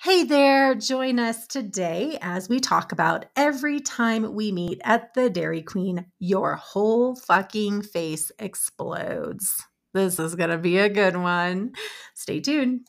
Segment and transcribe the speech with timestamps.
[0.00, 5.28] Hey there, join us today as we talk about every time we meet at the
[5.28, 9.64] Dairy Queen, your whole fucking face explodes.
[9.94, 11.72] This is going to be a good one.
[12.14, 12.86] Stay tuned.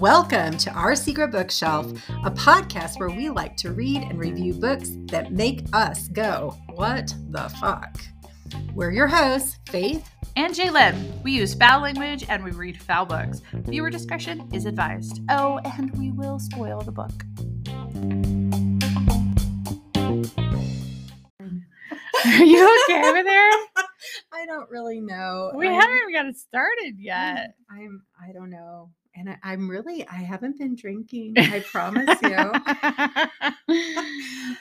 [0.00, 1.86] Welcome to Our Secret Bookshelf,
[2.24, 7.14] a podcast where we like to read and review books that make us go, What
[7.28, 7.96] the fuck?
[8.74, 11.22] We're your hosts, Faith and Jaylynne.
[11.22, 13.42] We use foul language and we read foul books.
[13.52, 15.22] Viewer discretion is advised.
[15.28, 17.24] Oh, and we will spoil the book.
[22.24, 23.50] Are you okay over there?
[24.32, 25.52] I don't really know.
[25.54, 27.54] We I'm, haven't even got it started yet.
[27.70, 28.90] I'm I don't know.
[29.14, 31.34] And I, I'm really I haven't been drinking.
[31.36, 32.36] I promise you.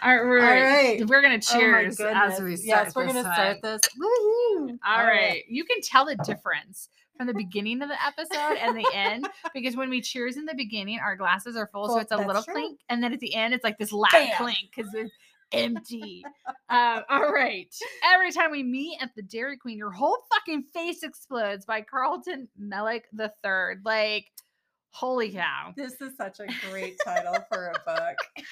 [0.01, 1.07] All right, we're, All right.
[1.07, 2.85] we're gonna Oh cheers as we start.
[2.85, 3.33] Yes, we're this gonna one.
[3.33, 3.81] start this.
[3.99, 4.77] Woohoo!
[4.85, 5.43] All right.
[5.47, 9.75] You can tell the difference from the beginning of the episode and the end because
[9.75, 12.53] when we cheers in the beginning, our glasses are full, so it's a little true.
[12.53, 14.35] clink, and then at the end, it's like this loud Bam.
[14.37, 14.91] clink because
[15.51, 16.23] empty.
[16.69, 17.73] uh, all right.
[18.03, 22.47] Every time we meet at the Dairy Queen, your whole fucking face explodes by Carlton
[22.61, 23.81] Mellick the Third.
[23.85, 24.25] Like,
[24.91, 25.73] holy cow!
[25.75, 28.17] This is such a great title for a book.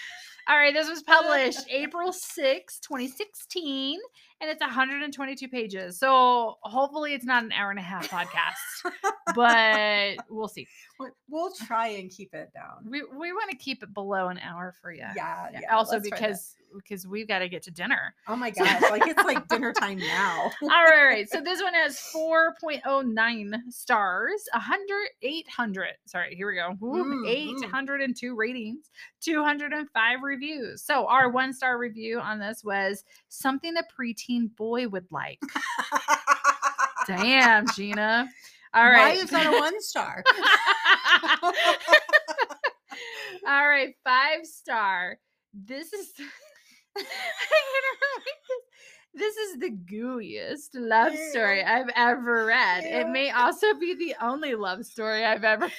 [0.49, 3.99] All right, this was published April sixth, 2016,
[4.39, 5.97] and it's 122 pages.
[5.99, 8.91] So hopefully it's not an hour and a half podcast,
[9.35, 10.67] but we'll see.
[10.99, 12.89] We- We'll try and keep it down.
[12.89, 15.03] We, we want to keep it below an hour for you.
[15.15, 15.75] Yeah, yeah.
[15.75, 16.27] also let's try that.
[16.27, 18.13] because because we've got to get to dinner.
[18.27, 20.51] oh my gosh, like it's like dinner time now.
[20.61, 21.29] All right, right.
[21.29, 25.87] So this one has 4.09 stars, 100, 800.
[26.05, 26.75] Sorry, here we go.
[26.79, 27.63] Woo, Mm, mm.
[27.65, 28.89] 802 ratings,
[29.21, 30.81] 205 reviews.
[30.83, 35.39] So our one star review on this was something a preteen boy would like.
[37.07, 38.27] Damn, Gina.
[38.73, 40.23] All Why is that a one star?
[43.47, 45.17] All right, five star.
[45.53, 48.61] This is I'm gonna read this.
[49.13, 52.83] This is the gooeyest love story I've ever read.
[52.83, 55.71] It may also be the only love story I've ever read.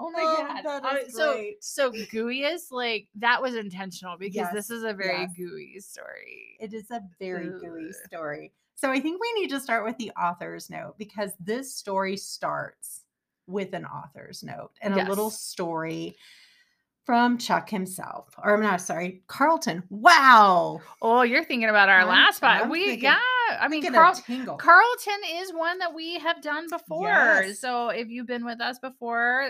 [0.00, 0.82] Oh my Oh, god!
[0.82, 5.20] that is so so gooeyest, like that was intentional because Yes, this is a very
[5.20, 5.30] yes.
[5.36, 6.56] gooey story.
[6.58, 8.52] It is a very gooey story.
[8.76, 13.02] So I think we need to start with the author's note because this story starts
[13.46, 16.16] with an author's note and a little story
[17.04, 18.28] from Chuck himself.
[18.42, 19.82] Or I'm not sorry, Carlton.
[19.90, 20.80] Wow.
[21.02, 22.68] Oh, you're thinking about our I'm- last spot.
[22.70, 23.18] We thinking- yeah.
[23.60, 24.14] I mean, Carl.
[24.58, 27.08] Carlton is one that we have done before.
[27.08, 27.60] Yes.
[27.60, 29.48] So if you've been with us before,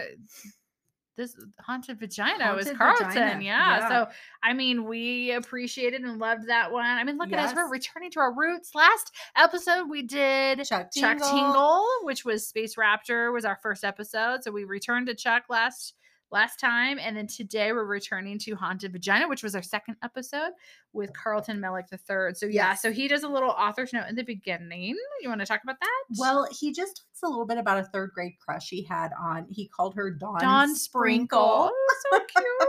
[1.16, 3.08] this haunted vagina was Carlton.
[3.08, 3.78] Vagina, Yeah.
[3.78, 3.88] yeah.
[3.88, 4.10] So
[4.42, 6.86] I mean, we appreciated and loved that one.
[6.86, 7.54] I mean, look at us.
[7.54, 8.74] We're returning to our roots.
[8.74, 11.28] Last episode we did Chuck Chuck Tingle.
[11.30, 14.42] Tingle, which was Space Raptor, was our first episode.
[14.44, 15.94] So we returned to Chuck last
[16.32, 20.52] last time, and then today we're returning to Haunted Vagina, which was our second episode
[20.92, 22.36] with Carlton Mellick the third.
[22.36, 22.82] So yeah, Yes.
[22.82, 24.96] so he does a little author's note in the beginning.
[25.22, 26.04] You want to talk about that?
[26.18, 29.46] Well, he just talks a little bit about a third grade crush he had on.
[29.50, 31.70] He called her Dawn, Dawn Sprinkle, Sprinkle.
[32.12, 32.68] so cute.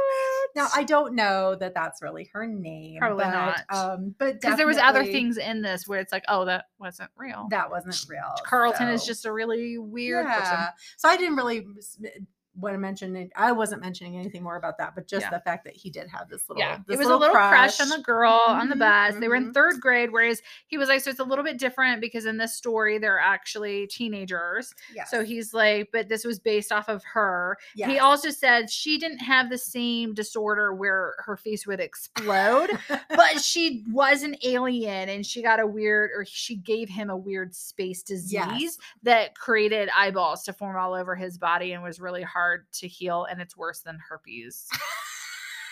[0.56, 3.00] Now I don't know that that's really her name.
[3.00, 3.62] Probably but, not.
[3.70, 7.10] Um, but because there was other things in this where it's like, oh, that wasn't
[7.16, 7.48] real.
[7.52, 8.34] that wasn't real.
[8.46, 10.66] Carlton is just a really weird person.
[10.98, 11.66] So I didn't really
[12.56, 13.32] want to mention it.
[13.36, 15.30] I wasn't mentioning anything more about that, but just Yeah.
[15.30, 16.62] the fact that he did have this little.
[16.62, 17.80] Yeah, this it was a little crush.
[17.80, 19.16] on the girl on the Mhm, bus.
[19.20, 19.54] They were in mhm.
[19.54, 22.54] third grade, whereas he was like, so it's a little bit different because in this
[22.54, 24.74] story they're actually teenagers.
[24.94, 25.10] Yes.
[25.10, 27.58] So he's like, but this was based off of her.
[27.74, 32.70] He also said she didn't have the same disorder where her face would explode,
[33.10, 37.16] but she was an alien and she got a weird, or she gave him a
[37.18, 38.78] weird space disease Yes.
[39.04, 42.41] that created eyeballs to form all over his body and was really hard
[42.74, 43.26] to heal.
[43.30, 44.68] And it's worse than herpes.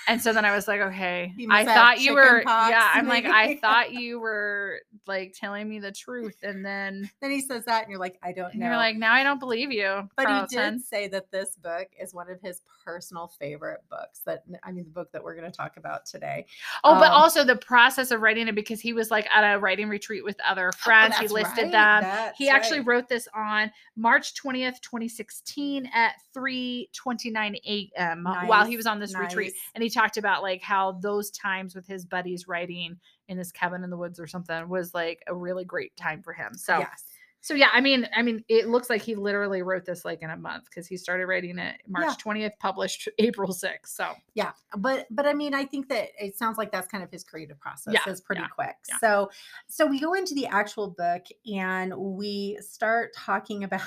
[0.09, 2.91] And so then I was like, okay, I thought you were, pox, yeah.
[2.93, 7.41] I'm like, I thought you were like telling me the truth, and then then he
[7.41, 8.65] says that, and you're like, I don't and know.
[8.67, 10.09] you're like, now I don't believe you.
[10.17, 14.21] but he did say that this book is one of his personal favorite books.
[14.25, 16.45] That I mean, the book that we're going to talk about today.
[16.83, 19.59] Oh, but Um, also the process of writing it because he was like at a
[19.59, 21.15] writing retreat with other friends.
[21.17, 22.01] he Oh, that's listed right, them.
[22.01, 22.87] that's He actually right.
[22.87, 28.23] wrote this on March 20th, 2016 at 3:29 a.m.
[28.47, 29.53] while he was on this retreat.
[29.75, 32.97] And he talked about like how those times with his buddies writing
[33.27, 36.33] in his cabin in the woods or something was like a really great time for
[36.33, 36.53] him.
[36.55, 37.03] So yes.
[37.41, 40.29] So yeah, I mean, I mean, it looks like he literally wrote this like in
[40.29, 42.15] a month because he started writing it March Yeah.
[42.19, 43.95] twentieth, published April sixth.
[43.95, 47.09] So Yeah, but but I mean, I think that it sounds like that's kind of
[47.09, 48.75] his creative process Yeah, is pretty yeah, quick.
[48.89, 48.97] yeah.
[48.99, 49.29] So
[49.69, 53.81] so we go into the actual book and we start talking about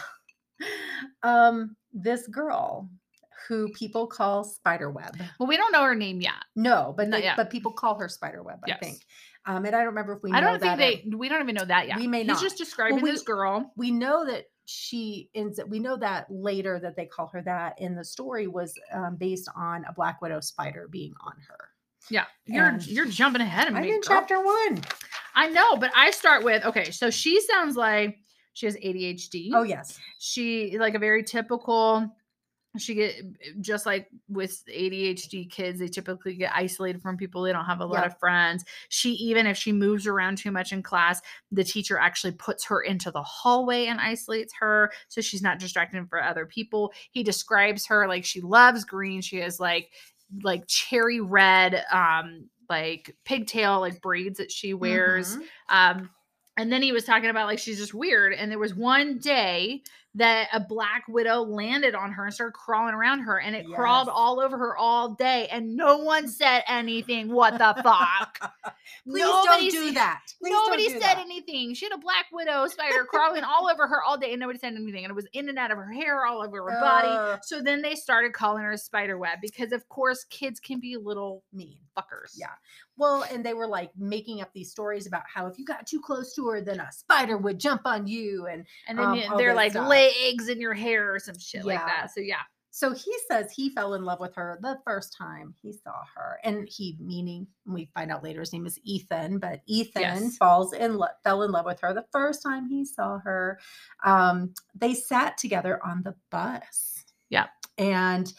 [1.23, 2.88] um this girl
[3.49, 5.17] who people call Spiderweb.
[5.38, 6.34] well, we don't know her name yet.
[6.56, 7.37] No, but Not they, yet.
[7.37, 8.58] but people call her Spiderweb.
[8.64, 8.99] I think.
[9.44, 10.31] Um, and I don't remember if we.
[10.32, 11.02] I know don't think they.
[11.05, 11.96] in- We don't even know that yet.
[11.96, 12.43] We may He's not.
[12.43, 13.73] just describing we- this girl.
[13.76, 17.96] we know that she ends we know that later that they call her that in
[17.96, 21.69] the story was um, based on a black widow spider being on her
[22.08, 23.88] Yeah, you're And- you're jumping ahead of i'm me.
[23.88, 24.02] in girl.
[24.05, 24.81] chapter one.
[25.35, 26.93] I know, but I start with okay.
[26.93, 28.19] So she sounds like
[28.52, 29.50] she has ADHD.
[29.52, 32.08] Oh yes she like a very typical
[32.79, 33.15] she get
[33.61, 37.43] just like with ADHD kids, they typically get isolated from people.
[37.43, 38.65] They don't have a lot of friends.
[38.89, 41.21] She even if she moves around too much in class,
[41.51, 46.09] the teacher actually puts her into the hallway and isolates her so she's not distracted
[46.09, 46.93] for other people.
[47.11, 49.21] He describes her like she loves green.
[49.21, 49.91] She has like
[50.43, 55.37] like cherry red um like pigtail like braids that she wears.
[55.37, 55.43] Mhm.
[55.69, 56.11] Um,
[56.57, 58.33] and then he was talking about like she's just weird.
[58.33, 59.83] And there was one day
[60.14, 64.09] that a black widow landed on her and started crawling around her, and it crawled
[64.11, 67.32] all over her all day, and no one said anything.
[67.32, 68.53] What the fuck?
[69.06, 71.19] please Nobody don't do said- that Please Nobody do said that.
[71.19, 71.73] anything.
[71.75, 74.75] She had a black widow spider crawling all over her all day, and nobody said
[74.75, 75.05] anything.
[75.05, 77.41] And it was in and out of her hair, all over her body.
[77.43, 80.97] So then they started calling her a spider web because, of course, kids can be
[80.97, 82.32] little mean fuckers.
[82.38, 82.47] yeah
[82.97, 86.00] well and they were like making up these stories about how if you got too
[86.00, 89.53] close to her then a spider would jump on you and And then Um, they're
[89.55, 89.75] like
[90.10, 90.22] stuff.
[90.25, 92.10] legs in your hair or some shit like that.
[92.14, 92.40] So yeah.
[92.75, 96.38] So he says he fell in love with her the first time he saw her,
[96.43, 100.37] and he meaning we find out later his name is Ethan, but Ethan Yes.
[100.38, 103.58] falls in lo- fell in love with her the first time he saw her.
[104.04, 107.04] Um, they sat together on the bus.
[107.28, 107.46] Yeah.
[107.78, 108.32] and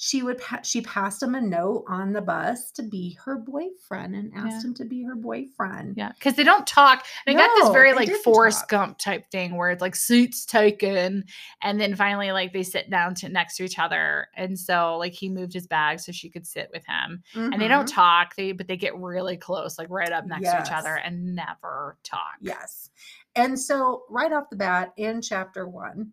[0.00, 4.14] she would pa- she passed him a note on the bus to be her boyfriend
[4.14, 4.68] and asked Yeah.
[4.68, 5.96] him to be her boyfriend.
[5.96, 7.04] Yeah, because they don't talk.
[7.26, 8.68] They got this very like Forrest talk.
[8.68, 11.24] Gump type thing where it's like suits taken,
[11.62, 15.14] and then finally like they sit down to next to each other, and so like
[15.14, 17.94] he moved his bag so she could sit with him, and they don't Mhm.
[17.94, 18.36] talk.
[18.36, 21.98] They but they get really close, like right up next to each other, and never
[22.04, 22.36] talk.
[22.40, 22.90] Yes.
[23.34, 26.12] And so right off the bat in chapter 1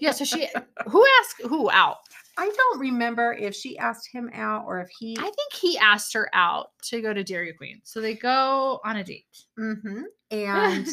[0.00, 0.10] yeah.
[0.12, 0.48] So she
[0.88, 1.98] who asked who out?
[2.38, 5.16] I don't remember if she asked him out or if he.
[5.18, 8.96] I think he asked her out to go to Dairy Queen, so they go on
[8.96, 9.24] a date.
[9.58, 10.02] Mhm.
[10.32, 10.86] And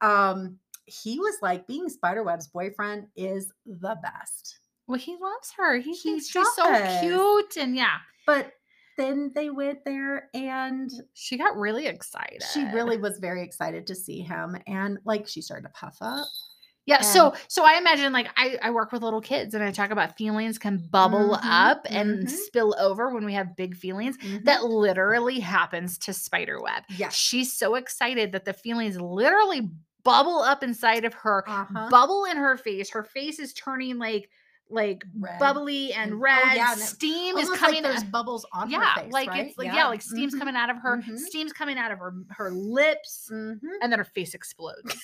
[0.00, 4.58] um, he was like, being Spiderweb's boyfriend is the best.
[4.86, 5.76] well, he loves her.
[5.78, 8.52] He, He thinks she's so cute, and yeah, But
[8.98, 12.42] then they went there and she got really excited.
[12.52, 14.56] she really was very excited to see him.
[14.66, 16.26] And like she started to puff up.
[16.84, 19.70] Yeah, And- so so I imagine like I I work with little kids and I
[19.70, 22.28] talk about feelings can bubble Mhm, up and mhm.
[22.30, 24.16] spill over when we have big feelings.
[24.18, 24.44] Mhm.
[24.44, 26.84] That literally happens to Spiderweb.
[26.88, 27.14] yes.
[27.14, 29.70] She's so excited that the feelings literally
[30.02, 31.88] bubble up inside of her, Uh-huh.
[31.88, 32.90] bubble in her face.
[32.90, 34.28] Her face is turning like
[34.70, 36.56] like Red bubbly and and- oh, red.
[36.56, 39.12] yeah, and Steam is coming like there's bubbles on yeah, her face.
[39.12, 39.46] like right?
[39.46, 41.98] it's like yeah, like steam's Mhm, coming out of her, mhm, steam's coming out of
[41.98, 43.58] her her lips mhm.
[43.82, 44.96] and then her face explodes.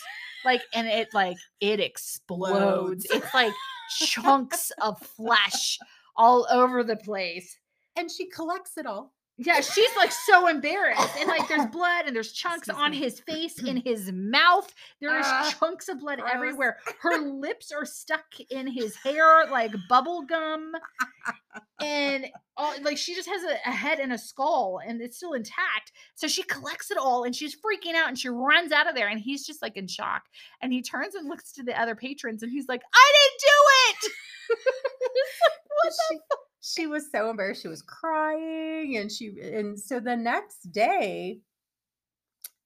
[0.48, 3.06] Like and it like it explodes.
[3.10, 3.52] It's like
[3.98, 5.78] chunks of flesh
[6.16, 7.58] all over the place.
[7.96, 9.12] And she collects it all.
[9.40, 11.16] Yeah, she's like so embarrassed.
[11.16, 12.98] And like there's blood and there's chunks Excuse on me.
[12.98, 14.72] his face, in his mouth.
[15.00, 16.30] There's Ah, chunks of blood gross.
[16.34, 16.78] everywhere.
[17.00, 20.72] Her lips are stuck in his hair like bubble gum.
[21.80, 22.26] And
[22.56, 25.92] all, like she just has a, a head and a skull and it's still intact.
[26.16, 29.06] So she collects it all and she's freaking out and she runs out of there
[29.08, 30.24] and he's just like in shock.
[30.60, 34.08] And he turns and looks to the other patrons and he's like, I didn't do
[34.08, 34.12] it.
[36.88, 37.62] What she, she was so embarrassed.
[37.62, 41.40] She was crying, and she and so the next day,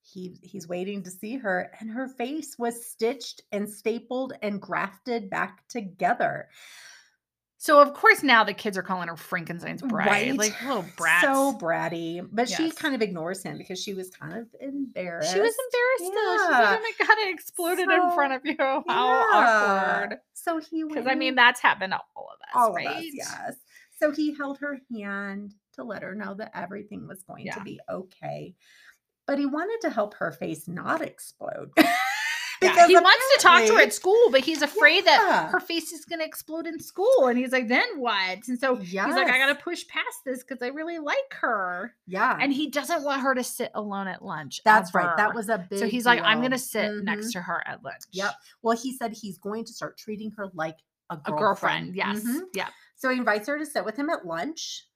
[0.03, 5.31] he he's waiting to see her, and her face was stitched and stapled and grafted
[5.31, 6.49] back together.
[7.59, 10.37] So of course now the kids are calling her Frankenstein's bride, Right.
[10.37, 11.23] like little brats.
[11.23, 15.33] So bratty, but she kind of ignores him because she was kind of embarrassed.
[15.33, 16.37] she was embarrassed though.
[16.39, 16.77] She's like, Yeah.
[16.77, 18.57] "Oh my god, it exploded in front of you!
[18.59, 20.03] How Yeah.
[20.03, 22.89] awkward!" So he Because I mean, that's happened to all of us, all right?
[22.89, 23.57] of us, yes.
[24.03, 27.79] So he held her hand to let her know that everything was going to be
[27.89, 28.55] okay.
[29.29, 31.71] But he wanted to help her face not explode.
[32.61, 35.59] Yeah, Because he wants to talk to her at school, but he's afraid that her
[35.59, 37.27] face is going to explode in school.
[37.27, 38.39] And he's like, then what?
[38.47, 41.93] And so he's like, I got to push past this because I really like her.
[42.07, 42.39] Yeah.
[42.41, 44.61] And he doesn't want her to sit alone at lunch.
[44.65, 45.17] that's right.
[45.17, 47.03] That was a big so he's like, I'm going to sit Mhm.
[47.03, 48.03] next to her at lunch.
[48.13, 48.33] Yep.
[48.63, 50.77] Well, he said he's going to start treating her like
[51.11, 51.95] a A girlfriend.
[51.95, 51.97] girlfriend.
[51.97, 52.23] Yes.
[52.25, 52.43] Mhm.
[52.55, 52.69] Yeah.
[53.03, 54.87] So he invites her to sit with him at lunch.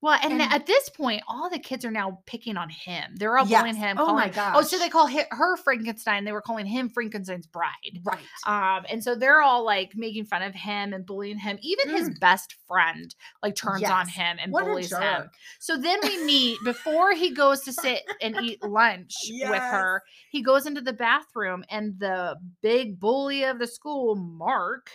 [0.00, 3.14] Well, and, And- at this point, all the kids are now picking on him.
[3.16, 3.76] They're all bullying Yes.
[3.76, 3.96] him.
[3.98, 6.24] Oh my calling- Oh, so they call her Frankenstein.
[6.24, 8.00] They were calling him Frankenstein's bride.
[8.04, 8.24] Right.
[8.46, 11.58] Um, and so they're all like making fun of him and bullying him.
[11.60, 15.30] Even his best friend like turns on him and What bullies him.
[15.60, 20.02] So then we meet before he goes to sit and eat lunch with her.
[20.30, 24.88] He goes into the bathroom and the big bully of the school, Mark,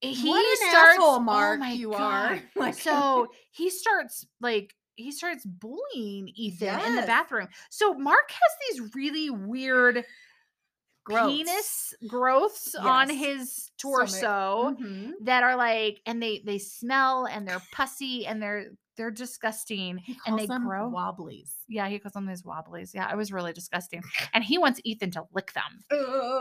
[0.00, 2.00] he what an starts asshole, oh Mark, my you God.
[2.00, 2.42] are.
[2.56, 7.48] Like, So he starts like he starts bullying Ethan in the bathroom.
[7.70, 10.04] So Mark has these really weird
[11.04, 11.36] Growths.
[11.36, 13.18] penis growths on Yes.
[13.18, 13.78] his Stomach.
[13.78, 15.12] torso Mhm.
[15.22, 20.36] that are like and they they smell and they're pussy and they're they're disgusting and
[20.38, 20.88] they grow.
[20.88, 21.54] wobblies.
[21.68, 22.92] Yeah, he calls them these wobblies.
[22.92, 24.02] Yeah, it was really disgusting.
[24.34, 25.84] And he wants Ethan to lick them.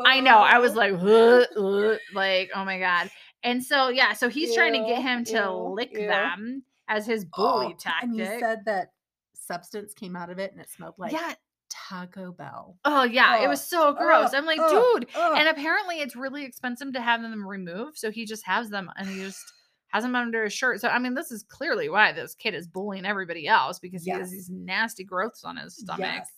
[0.05, 0.39] I know.
[0.39, 3.11] I was like, "Ugh, ugh," like, oh my god.
[3.44, 6.08] And so yeah, so he's trying to get him to ew, lick ew.
[6.08, 8.10] them as his bully Oh, tactic.
[8.10, 8.91] And he said that
[9.34, 11.34] substance came out of it and it smelled like yeah.
[11.70, 12.77] Taco Bell.
[12.86, 14.29] Oh yeah, it was so gross.
[14.29, 15.10] ugh, I'm like, ugh, dude.
[15.15, 19.08] And apparently it's really expensive to have them removed, so he just has them and
[19.08, 19.53] he just
[19.89, 20.82] has them under his shirt.
[20.82, 24.12] So I mean, this is clearly why this kid is bullying everybody else because he
[24.12, 26.00] has these nasty growths on his stomach.
[26.00, 26.32] Yes.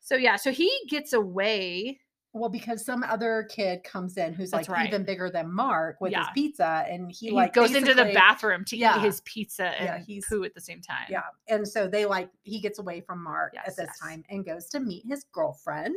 [0.00, 2.00] So yeah, so he gets away.
[2.36, 4.88] Well, because some other kid comes in who's That's like right.
[4.88, 6.24] even bigger than Mark with Yeah.
[6.24, 8.98] his pizza, and he, He, like goes into the bathroom to Yeah.
[8.98, 11.06] eat his pizza and Yeah, he's- poo at the same time.
[11.08, 13.98] Yeah, and so they like he gets away from Mark Yes, at this yes.
[14.00, 15.94] time and goes to meet his girlfriend,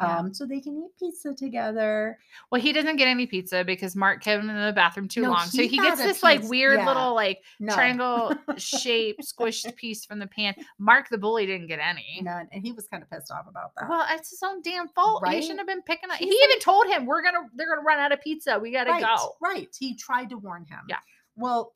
[0.00, 0.18] Yeah.
[0.18, 2.18] um, so they can eat pizza together.
[2.50, 5.30] Well, he doesn't get any pizza because Mark kept him in the bathroom too No,
[5.30, 5.46] long.
[5.46, 6.86] So he he gets this like weird yeah.
[6.86, 10.54] little like No, triangle shaped squished piece from the pan.
[10.78, 12.20] Mark the bully didn't get any.
[12.22, 13.88] none, and he was kind of pissed off about that.
[13.88, 15.26] Well, it's his own damn fault.
[15.28, 16.16] He shouldn't have been picking up.
[16.16, 18.58] He even told him we're gonna they're gonna run out of pizza.
[18.58, 19.34] We gotta right, go.
[19.42, 19.68] right.
[19.78, 20.80] He tried to warn him.
[20.88, 20.98] Yeah.
[21.36, 21.74] Well,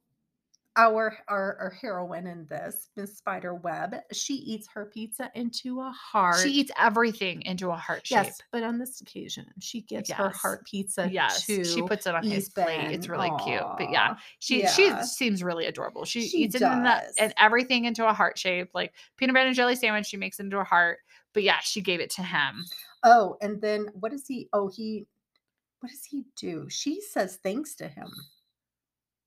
[0.77, 5.91] our our, our heroine in this, Miss Spider Web, she eats her pizza into a
[5.91, 6.41] heart.
[6.43, 8.25] She eats everything into a heart shape.
[8.25, 12.15] yes, but on this occasion, she gives her heart pizza Yes, to she puts it
[12.15, 12.91] on his plate.
[12.93, 13.63] It's really cute.
[13.79, 16.05] But yeah, she she seems really adorable.
[16.05, 19.47] She, She eats it in the, and everything into a heart shape, like peanut butter
[19.47, 20.07] and jelly sandwich.
[20.07, 20.99] She makes it into a heart.
[21.33, 22.65] But yeah, she gave it to him.
[23.03, 24.49] Oh, and then what does he?
[24.53, 25.07] Oh, he.
[25.81, 26.67] What does he do?
[26.71, 28.09] She says thanks to him.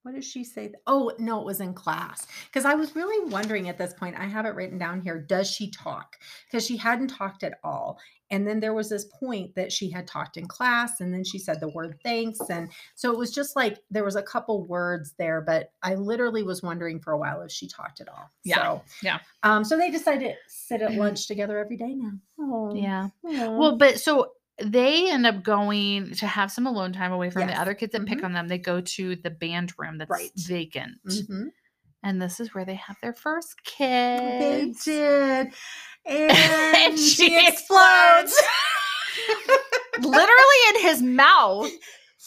[0.09, 0.73] What does she say?
[0.87, 2.25] Oh, no, it was in class.
[2.47, 5.19] Because I was really wondering at this point, I have it written down here.
[5.19, 6.17] Does she talk?
[6.47, 7.99] Because she hadn't talked at all.
[8.31, 11.37] And then there was this point that she had talked in class, and then she
[11.37, 12.39] said the word thanks.
[12.49, 16.41] And so it was just like there was a couple words there, but I literally
[16.41, 18.31] was wondering for a while if she talked at all.
[18.43, 19.19] Yeah, So, yeah.
[19.43, 22.13] Um, so they decided to sit at lunch together every day now.
[22.39, 23.09] Oh, Yeah.
[23.25, 23.57] aw.
[23.59, 24.31] Well, but so
[24.63, 27.51] they end up going to have some alone time away from Yes.
[27.55, 28.25] the other kids that pick Mhm.
[28.25, 28.47] on them.
[28.47, 30.31] They go to the band room that's Right.
[30.35, 30.97] vacant.
[31.07, 31.51] Mhm.
[32.03, 34.41] And this is where they have their first kid.
[34.41, 35.53] They did.
[36.05, 38.33] And, And she, she explodes.
[39.99, 41.69] Literally in his mouth.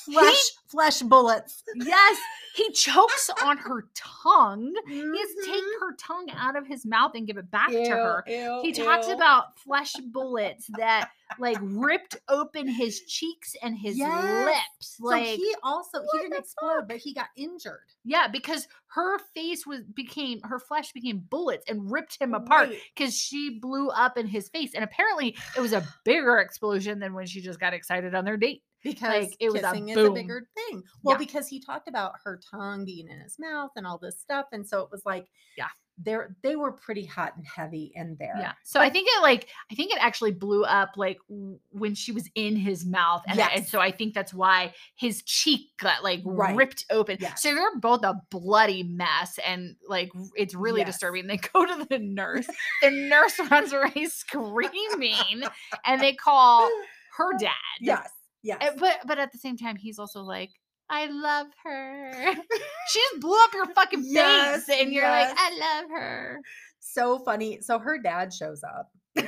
[0.05, 1.63] flesh, flesh bullets.
[1.75, 2.19] Yes.
[2.55, 4.75] He chokes on her tongue.
[4.87, 5.85] He has to take mm-hmm.
[5.85, 8.25] her tongue out of his mouth and give it back to her.
[8.27, 9.15] ew, He talks ew.
[9.15, 14.45] about flesh bullets that like ripped open his cheeks and his Yes.
[14.45, 14.97] lips.
[14.99, 17.81] So Like he also he didn't explode, but he got injured.
[18.05, 23.17] Yeah, because her face was became her flesh became bullets and ripped him apart because
[23.17, 24.73] she blew up in his face.
[24.75, 28.37] And apparently it was a bigger explosion than when she just got excited on their
[28.37, 28.63] date.
[28.83, 30.13] Because it was a kissing is boom.
[30.13, 30.83] a bigger thing.
[31.03, 31.19] Well, Yeah.
[31.19, 34.67] because he talked about her tongue being in his mouth and all this stuff, and
[34.67, 35.69] so it was like, Yeah.
[35.99, 38.35] they're they were pretty hot and heavy in there.
[38.39, 38.53] Yeah.
[38.65, 42.31] So I think it like I think it actually blew up like when she was
[42.35, 43.23] in his mouth.
[43.29, 46.57] And, uh, and so I think that's why his cheek got like Right.
[46.57, 47.19] ripped open.
[47.21, 47.43] Yes.
[47.43, 50.89] So they're both a bloody mess and like it's really Yes.
[50.95, 51.27] disturbing.
[51.27, 52.47] They go to the nurse.
[52.83, 55.43] the nurse runs away screaming
[55.85, 56.71] and they call
[57.19, 57.53] her dad.
[57.81, 58.11] Yes.
[58.43, 58.59] Yes.
[58.61, 60.51] Uh, But but at the same time, he's also like,
[60.91, 62.13] I love her.
[62.89, 65.31] she just blew up your fucking face, Yes, and you're yes.
[65.31, 66.41] like, I love her.
[66.81, 67.61] so funny.
[67.61, 68.91] So her dad shows up.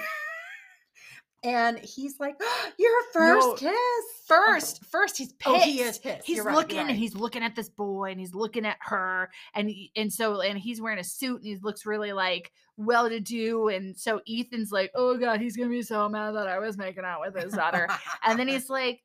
[1.45, 2.35] and he's like,
[2.79, 5.55] "Your first No, kiss." Oh, first, first he's pissed.
[5.55, 6.27] Oh, he is pissed.
[6.27, 6.89] He's You're right, looking right.
[6.91, 10.59] and he's looking at this boy and he's looking at her and and so and
[10.59, 14.73] he's wearing a suit and he looks really like well to do and so Ethan's
[14.73, 17.41] like, "Oh god, he's going to be so mad that I was making out with
[17.41, 17.89] his daughter."
[18.25, 19.03] and then he's like,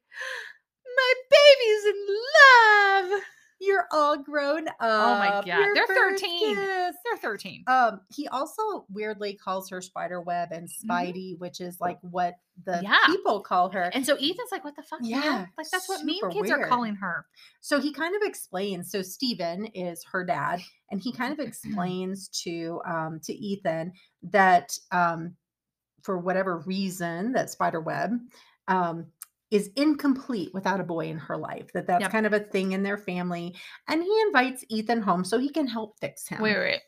[0.95, 2.07] "My baby's in
[3.11, 3.21] love."
[3.59, 6.55] "You're all grown up." Oh my God, Your they're 13.
[6.55, 7.63] kiss." They're 13.
[7.67, 10.87] Um, he also weirdly calls her spider web and Mhm.
[10.89, 12.35] Spidey, which is like what
[12.65, 12.97] the Yeah.
[13.05, 13.83] people call her.
[13.93, 16.51] And so Ethan's like, "What the fuck?" man?" Yeah, Like that's what meme super kids
[16.51, 17.25] are calling her.
[17.61, 18.91] So he kind of explains.
[18.91, 20.61] So Steven is her dad,
[20.91, 25.35] and he kind of explains to um, to Ethan that um,
[26.03, 28.19] for whatever reason that spider web
[28.69, 29.11] um,
[29.51, 31.71] is incomplete without a boy in her life.
[31.73, 32.11] That that's Yep.
[32.11, 33.55] kind of a thing in their family,
[33.87, 36.41] and he invites Ethan home so he can help fix him.
[36.41, 36.81] Wait, wait.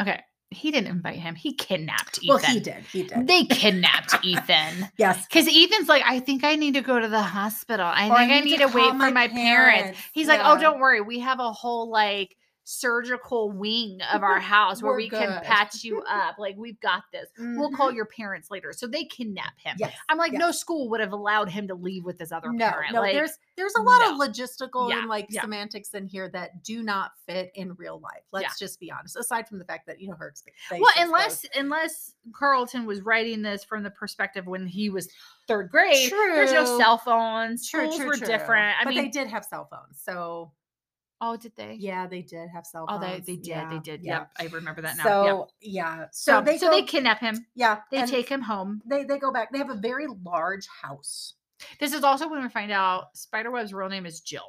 [0.00, 0.20] Okay.
[0.52, 1.36] He didn't invite him.
[1.36, 2.28] He kidnapped Ethan.
[2.28, 2.82] Well, he did.
[2.92, 3.28] He did.
[3.28, 4.88] They kidnapped Ethan.
[4.96, 5.24] yes.
[5.28, 7.86] Because Ethan's like, I think I need to go to the hospital.
[7.86, 10.00] I Or think I need, to, wait for my parents.
[10.12, 11.02] He's like, oh, don't worry.
[11.02, 12.36] We have a whole like
[12.70, 16.36] surgical wing of our house where we can patch you up.
[16.38, 17.28] Like, we've got this.
[17.38, 17.76] We'll Mhm.
[17.76, 18.72] call your parents later.
[18.72, 19.76] So they kidnap him.
[19.78, 19.92] Yes.
[20.08, 20.38] I'm like, yes.
[20.38, 22.94] no school would have allowed him to leave with his other no, parent.
[22.94, 25.42] no, like, there's there's a lot of logistical Yeah, and like yeah.
[25.42, 28.22] semantics in here that do not fit in real life.
[28.32, 29.16] Let's just be honest.
[29.16, 30.60] Aside from the fact that you know her experience.
[30.70, 35.08] well, unless unless Carlton was writing this from the perspective when he was
[35.46, 36.32] third grade, True.
[36.34, 37.68] there's no cell phones.
[37.68, 38.26] True, Schools true, were true.
[38.26, 38.76] different.
[38.80, 40.52] I but mean, they did have cell phones, so
[41.20, 41.76] oh, did they?
[41.78, 43.26] yeah, they did have cell Oh, phones.
[43.26, 43.46] they, they did.
[43.46, 44.02] Yeah, they did.
[44.02, 44.18] yeah.
[44.18, 44.30] Yep.
[44.52, 45.04] I remember that now.
[45.04, 45.24] So
[45.60, 45.72] yep.
[45.74, 47.44] yeah, So, so they so go, they kidnap him.
[47.54, 48.82] yeah They take him home.
[48.86, 49.52] they they go back.
[49.52, 51.34] They have a very large house.
[51.78, 54.48] This is also when we find out Spiderweb's real name is Jill.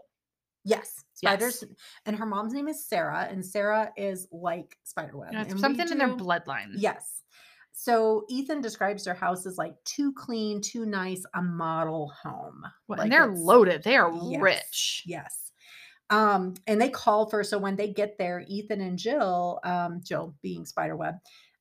[0.63, 1.31] Yes, Yes.
[1.31, 1.63] spiders,
[2.05, 5.31] and her mom's name is Sarah, and Sarah is like Spiderweb.
[5.31, 6.73] You know, it's and we something in their do- bloodline.
[6.75, 7.23] Yes.
[7.73, 12.61] So Ethan describes their house as like too clean, too nice, a model home.
[12.87, 13.83] Well, Like and they're loaded.
[13.83, 15.03] They are Yes, rich.
[15.07, 15.50] Yes.
[16.11, 20.35] Um, and they call for so when they get there, Ethan and Jill, um, Jill
[20.43, 21.15] being Spiderweb,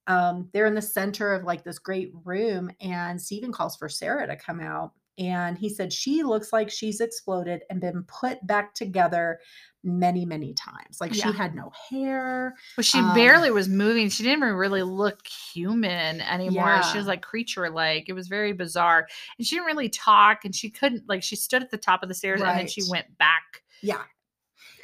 [0.06, 4.26] um, they're in the center of like this great room, and Stephen calls for Sarah
[4.26, 4.92] to come out.
[5.18, 9.38] And he said she looks like she's exploded and been put back together
[9.84, 10.98] many, many times.
[10.98, 11.30] Like Yeah.
[11.30, 12.54] she had no hair.
[12.74, 14.08] But she Um, barely was moving.
[14.08, 16.64] She didn't even really look human anymore.
[16.68, 16.80] Yeah.
[16.92, 18.08] She was like creature like.
[18.08, 19.06] It was very bizarre.
[19.36, 22.08] And she didn't really talk and she couldn't like she stood at the top of
[22.08, 23.62] the stairs and then she went back.
[23.82, 24.02] Yeah.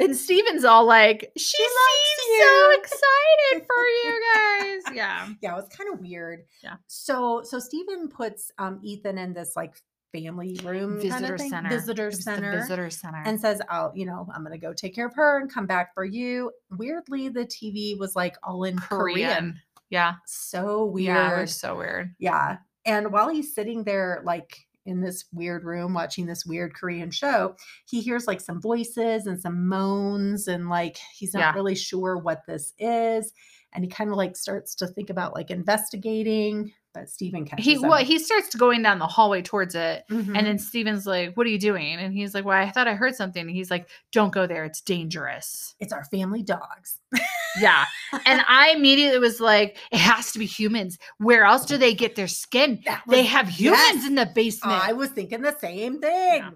[0.01, 4.95] And Steven's all like, she, likes seems so excited for you guys.
[4.95, 5.29] Yeah.
[5.41, 6.45] yeah, it was kind of weird.
[6.63, 6.77] Yeah.
[6.87, 9.75] So so Stephen puts um Ethan in this like
[10.13, 11.69] family room kind Visitor of center.
[11.69, 13.23] visitor It was the center, visitor center.
[13.27, 15.95] and says, "I'll you know I'm gonna go take care of her and come back
[15.95, 19.15] for you." Weirdly, the TV was like all in Korean.
[19.29, 19.61] Korean.
[19.91, 20.15] Yeah.
[20.27, 21.07] So weird.
[21.07, 21.45] Yeah.
[21.47, 22.15] So weird.
[22.19, 22.59] Yeah.
[22.85, 27.57] And while he's sitting there, like in this weird room watching this weird Korean show,
[27.87, 31.53] he hears like some voices and some moans, and like he's not Yeah.
[31.55, 33.33] really sure what this is.
[33.73, 37.75] And he kind of like starts to think about like investigating, but Stephen catches He
[37.75, 37.83] him.
[37.83, 40.05] well, he starts going down the hallway towards it.
[40.11, 40.35] Mhm.
[40.37, 41.97] And then Stephen's like, What are you doing?
[41.97, 43.43] And he's like, Well, I thought I heard something.
[43.43, 44.65] And he's like, Don't go there.
[44.65, 45.75] It's dangerous.
[45.81, 47.01] it's our family dogs.
[47.61, 47.85] Yeah.
[48.25, 50.99] and I immediately was like, It has to be humans.
[51.19, 52.83] Where else do they get their skin?
[52.85, 54.07] That They have humans yes.
[54.07, 54.83] in the basement.
[54.83, 56.43] I was thinking the same thing.
[56.43, 56.51] Yeah.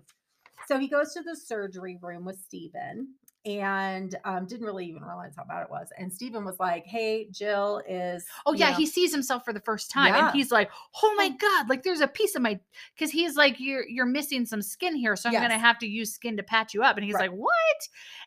[0.69, 3.15] So he goes to the surgery room with Steven
[3.47, 5.89] and um, didn't really even realize how bad it was.
[5.99, 8.25] And Stephen was like, Hey, Jill is.
[8.47, 10.27] Oh yeah, know- he sees himself for the first time, Yeah.
[10.29, 10.71] and he's like,
[11.03, 11.69] "Oh my god!
[11.69, 12.59] Like there's a piece of my,"
[12.95, 16.13] because he's like, "You're you're missing some skin here, so I'm gonna have to use
[16.13, 17.31] skin to patch you up." And he's Right.
[17.31, 17.51] like, "What?"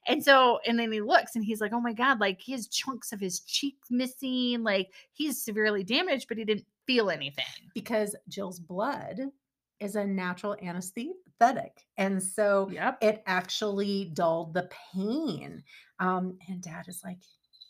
[0.07, 2.19] And so, and then he looks, and he's like, "Oh my god!
[2.19, 4.63] Like he has chunks of his cheek missing.
[4.63, 9.19] Like he's severely damaged, but he didn't feel anything." because Jill's blood
[9.79, 10.55] is a natural
[11.43, 11.85] anesthetic.
[11.97, 12.97] And so Yep.
[13.01, 15.63] it actually dulled the pain.
[15.99, 17.19] Um, and dad is like,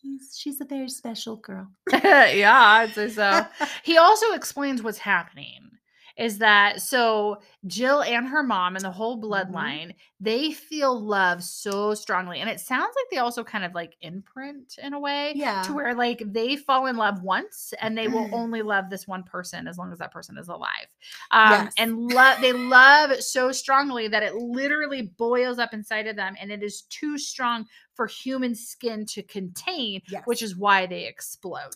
[0.01, 1.71] He's, she's a very special girl.
[2.03, 3.45] yeah, I'd say so.
[3.83, 5.69] he also explains what's happening
[6.17, 9.53] is that so Jill and her mom and the whole Mm-hmm.
[9.53, 13.95] bloodline they feel love so strongly and it sounds like they also kind of like
[14.01, 15.63] imprint in a way yeah.
[15.63, 19.23] to where like they fall in love once and they will only love this one
[19.23, 20.87] person as long as that person is alive
[21.31, 21.73] um Yes.
[21.77, 26.51] and love they love so strongly that it literally boils up inside of them and
[26.51, 30.23] it is too strong for human skin to contain Yes.
[30.25, 31.75] which is why they explode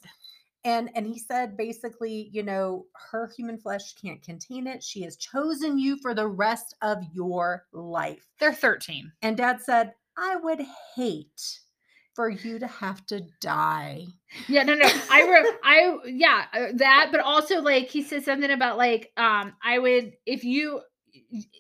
[0.63, 5.17] and and he said basically you know her human flesh can't contain it she has
[5.17, 10.62] chosen you for the rest of your life they're 13 and dad said i would
[10.96, 11.60] hate
[12.17, 14.08] for you to have to die.
[14.48, 14.89] Yeah, no, no.
[15.12, 19.54] I wrote, I, yeah, uh, that, but also like he said something about like, um,
[19.63, 20.82] I would, if you,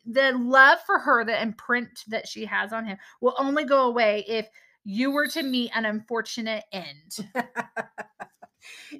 [0.07, 4.25] the love for her, the imprint that she has on him will only go away
[4.27, 4.49] if
[4.83, 7.17] you were to meet an unfortunate end.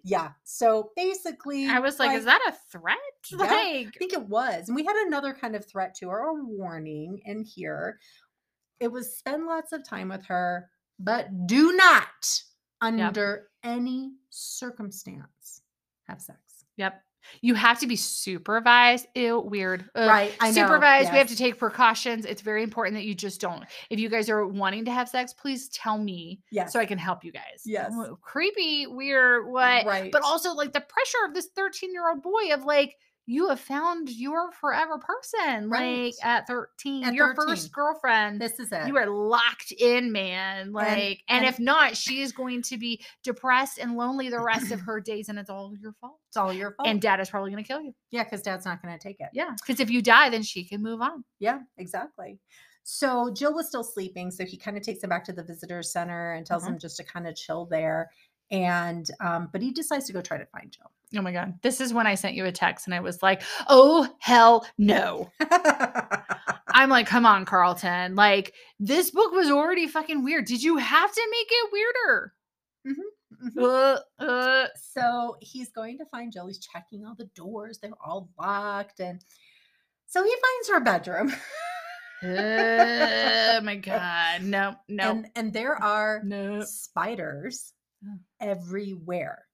[0.04, 0.32] yeah.
[0.44, 2.98] So basically, I was like, is that a threat?
[3.32, 3.38] Yeah.
[3.40, 4.70] Like, I think it was.
[4.70, 8.00] And we had another kind of threat to her, or warning in here.
[8.80, 12.42] It was spend lots of time with her, but do not,
[12.82, 15.62] under any circumstance,
[16.08, 16.40] have sex.
[16.78, 17.02] yep.
[17.42, 19.08] You have to be supervised.
[19.16, 19.90] Ew, weird.
[19.96, 20.08] Ugh.
[20.08, 20.36] Right.
[20.40, 20.54] I know.
[20.54, 21.12] supervised.
[21.12, 22.26] We have to take precautions.
[22.26, 23.64] It's very important that you just don't.
[23.90, 26.74] If you guys are wanting to have sex, please tell me Yes.
[26.74, 27.64] so I can help you guys.
[27.66, 27.94] Yes.
[28.22, 29.86] Creepy, weird, what?
[29.86, 30.12] Right.
[30.12, 32.96] But also like the pressure of this 13 year old boy of like,
[33.30, 35.70] you have found your forever person.
[35.70, 36.06] Right.
[36.06, 37.48] Like at 13, At your 13.
[37.50, 38.40] first girlfriend.
[38.42, 38.88] this is it.
[38.88, 40.72] you are locked in, man.
[40.72, 44.72] Like, and, and- if not, she is going to be depressed and lonely the rest
[44.72, 46.20] of her days, and it's all your fault.
[46.30, 46.88] it's all your fault.
[46.88, 47.94] And dad is probably going to kill you.
[48.12, 49.28] yeah, because dad's not going to take it.
[49.34, 51.24] Yeah, because if you die, then she can move on.
[51.40, 52.40] Yeah, exactly.
[52.90, 55.84] So Jill was still sleeping, so he kind of takes him back to the visitor
[55.84, 56.68] center and tells Mhm.
[56.68, 58.10] him just to kind of chill there.
[58.52, 60.92] And um, but he decides to go try to find Jill.
[61.18, 63.42] Oh my god, this is when I sent you a text, and I was like,
[63.68, 65.32] "Oh hell no!"
[66.70, 68.16] I'm like, "Come on, Carlton!
[68.16, 70.46] Like this book was already fucking weird.
[70.46, 72.34] Did you have to make it weirder?"
[72.88, 73.04] Mhm.
[73.58, 74.68] Uh, uh.
[74.92, 76.48] So he's going to find Jill.
[76.48, 79.22] He's checking all the doors; they're all locked, and
[80.08, 81.34] so he finds her bedroom.
[82.24, 87.74] oh my god, no, no, and and there are no, spiders.
[88.40, 89.47] Everywhere,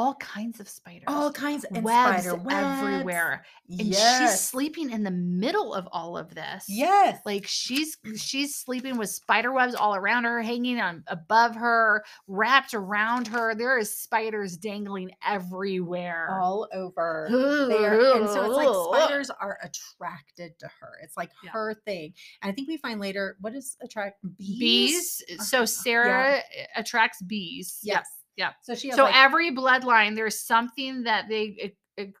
[0.00, 1.04] all kinds of spiders.
[1.06, 3.44] all kinds of webs spider webs everywhere.
[3.68, 6.64] And she's sleeping in the middle of all of this.
[6.68, 12.02] yes, Like she's she's sleeping with spider webs all around her, hanging on above her,
[12.26, 13.54] wrapped around her.
[13.54, 16.28] There is spiders dangling everywhere.
[16.40, 17.26] all over.
[17.30, 18.14] there.
[18.16, 20.92] And so it's like spiders are attracted to her.
[21.02, 21.50] It's like Yeah.
[21.50, 22.14] her thing.
[22.42, 25.22] And I think we find later what is attract bees?
[25.28, 25.48] bees.
[25.48, 26.40] So Sarah uh,
[26.76, 27.78] attracts bees.
[27.82, 27.96] Yes.
[27.96, 28.04] yep.
[28.62, 32.14] So she has So like, every bloodline, there's something that they ex-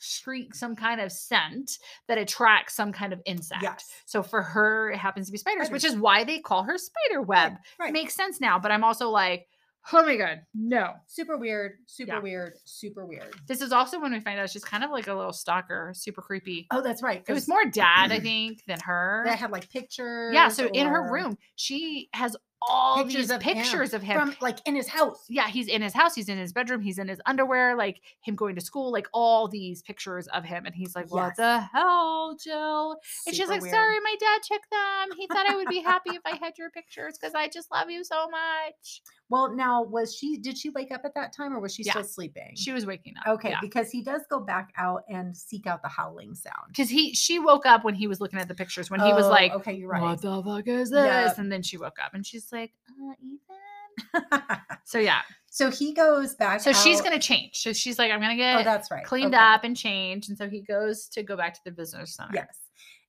[0.00, 3.62] excrete some kind of scent that attracts some kind of insect.
[3.62, 3.90] yes.
[4.04, 7.22] So for her, it happens to be spiders, which is why they call her spider
[7.22, 7.52] web.
[7.52, 7.92] Right, right.
[7.92, 9.46] Makes sense now, but I'm also like,
[9.92, 10.94] oh my god, no.
[11.06, 12.18] super weird, super Yeah.
[12.20, 13.34] weird, super weird.
[13.46, 16.20] This is also when we find out she's kind of like a little stalker, super
[16.22, 16.66] creepy.
[16.72, 17.22] Oh, that's right.
[17.26, 19.22] It was more dad, I think, than her.
[19.26, 20.34] They had like pictures.
[20.34, 24.18] Yeah, so in her room, she has all Pictures these of him pictures of him.
[24.18, 25.24] from like in his house.
[25.28, 28.34] yeah, he's in his house, he's in his bedroom, he's in his underwear, like him
[28.34, 30.64] going to school, like all these pictures of him.
[30.66, 31.36] And he's like, What Yes.
[31.36, 32.96] the hell, Jill?
[33.26, 33.72] And she's like, weird.
[33.74, 35.16] Sorry, my dad took them.
[35.18, 37.90] He thought I would be happy if I had your pictures because I just love
[37.90, 39.02] you so much.
[39.28, 40.36] Well, now was she?
[40.36, 41.92] Did she wake up at that time, or was she Yeah.
[41.92, 42.52] still sleeping?
[42.54, 43.26] She was waking up.
[43.34, 46.68] okay, because he does go back out and seek out the howling sound.
[46.68, 49.24] Because he she woke up when he was looking at the pictures when he was
[49.26, 50.00] Oh, like, okay, you're right.
[50.02, 51.04] What the fuck is this?
[51.04, 51.38] Yep.
[51.38, 54.56] And then she woke up and she's like, uh, Ethan.
[54.84, 55.22] So yeah.
[55.50, 56.60] so he goes back.
[56.60, 57.56] So she's gonna change.
[57.56, 59.04] So she's like, I'm gonna get Oh, get that's right.
[59.04, 59.42] cleaned okay.
[59.42, 60.28] up and change.
[60.28, 62.30] And so he goes to go back to the visitor center.
[62.34, 62.58] Yes.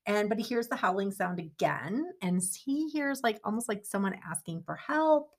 [0.08, 4.18] And but he hears the howling sound again, and he hears like almost like someone
[4.28, 5.30] asking for help.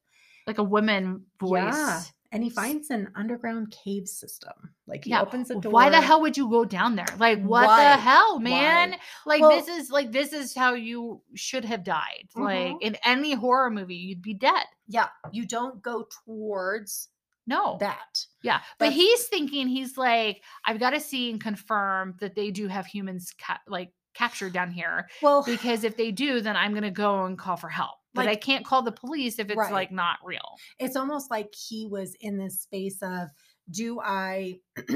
[0.49, 1.63] Like a woman voice.
[1.75, 2.03] Yeah.
[2.31, 4.53] And he finds an underground cave system.
[4.87, 5.73] Like he Yeah, opens a door.
[5.73, 7.07] Why the hell would you go down there?
[7.19, 7.85] Like what Why?
[7.85, 8.43] the hell, Why?
[8.43, 8.97] man?
[9.25, 12.29] Like Well- this is like this is how you should have died.
[12.37, 12.83] Like Mhm.
[12.83, 14.65] in any horror movie, you'd be dead.
[14.87, 17.09] Yeah, you don't go towards
[17.47, 17.79] No.
[17.81, 18.27] that.
[18.43, 22.69] Yeah, but he's thinking he's like, I've got to see and confirm that they do
[22.69, 26.91] have humans ca- like captured down here Well, because if they do, then I'm gonna
[26.91, 27.98] go and call for help.
[28.19, 29.73] But I can't call the police if it's Right.
[29.73, 30.57] like not real.
[30.79, 33.29] it's almost like he was in this space of
[33.71, 34.61] do I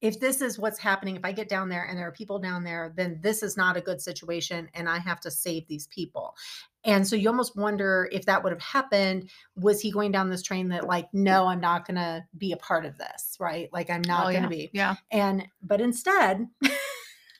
[0.00, 2.64] if this is what's happening if I get down there and there are people down
[2.64, 6.34] there then this is not a good situation and I have to save these people.
[6.84, 10.42] And so you almost wonder if that would have happened was he going down this
[10.42, 13.68] train that like no I'm not going to be a part of this, right?
[13.72, 14.42] Like I'm not Oh, going yeah.
[14.42, 14.70] to be.
[14.72, 14.94] Yeah.
[15.10, 16.46] And but instead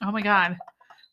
[0.03, 0.57] Oh my god.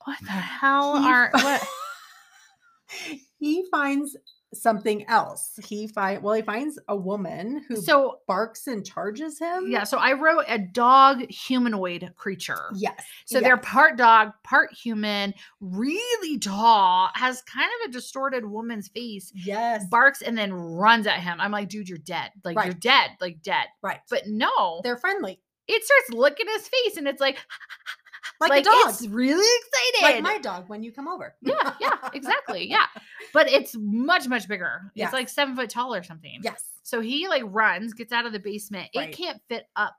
[0.05, 1.67] What the hell he are what?
[3.39, 4.15] he finds
[4.53, 5.59] something else.
[5.67, 9.65] He find well he finds a woman who So barks and charges him.
[9.67, 12.69] yeah, so I wrote a dog humanoid creature.
[12.73, 13.03] Yes.
[13.25, 19.33] So they're part dog, part human, really tall, has kind of a distorted woman's face,
[19.35, 19.83] Yes.
[19.91, 21.41] barks and then runs at him.
[21.41, 22.31] I'm like, dude, you're dead.
[22.45, 23.65] Like you're dead, like dead.
[23.83, 23.99] right.
[24.09, 25.41] But no, they're friendly.
[25.67, 27.37] it starts licking his face and it's like
[28.39, 29.47] like, like a dog, it's really
[29.93, 30.15] excited.
[30.15, 31.35] like my dog when you come over.
[31.41, 32.69] yeah, yeah, exactly.
[32.69, 32.85] Yeah.
[33.33, 34.91] But it's much, much bigger.
[34.95, 36.39] It's like seven foot tall or something.
[36.43, 36.63] yes.
[36.83, 38.89] So he like runs, gets out of the basement.
[38.95, 39.09] Right.
[39.09, 39.95] It can't fit up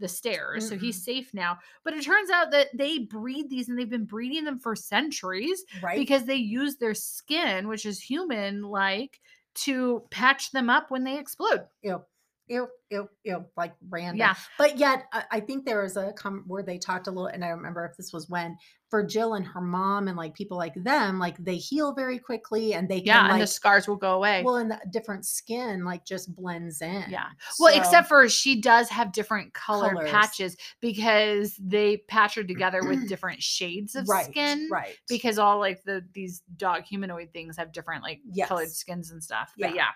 [0.00, 0.68] the stairs.
[0.68, 0.80] So Mm-mm.
[0.80, 1.58] he's safe now.
[1.84, 5.62] But it turns out that they breed these and they've been breeding them for centuries
[5.82, 5.98] Right.
[5.98, 9.20] because they use their skin, which is human like,
[9.54, 11.66] to patch them up when they explode.
[11.82, 12.02] ew,
[12.48, 14.16] ew, ew, ew, like random.
[14.18, 14.34] Yeah.
[14.58, 17.44] But yet, I, I think there was a com where they talked a little, and
[17.44, 18.56] I remember if this was when
[18.90, 22.74] for Jill and her mom and like people like them, like they heal very quickly
[22.74, 23.22] and they can Yeah.
[23.22, 24.42] like, and the scars will go away.
[24.44, 27.04] well, and the different skin like just blends in.
[27.08, 27.28] Yeah.
[27.58, 30.10] Well, So- except for she does have different colored Colors.
[30.10, 34.68] patches because they patch her together with different shades of right, skin.
[34.70, 34.94] right?
[35.08, 39.52] Because all like the these dog humanoid things have different like colored skins and stuff.
[39.56, 39.68] Yeah.
[39.68, 39.88] But yeah.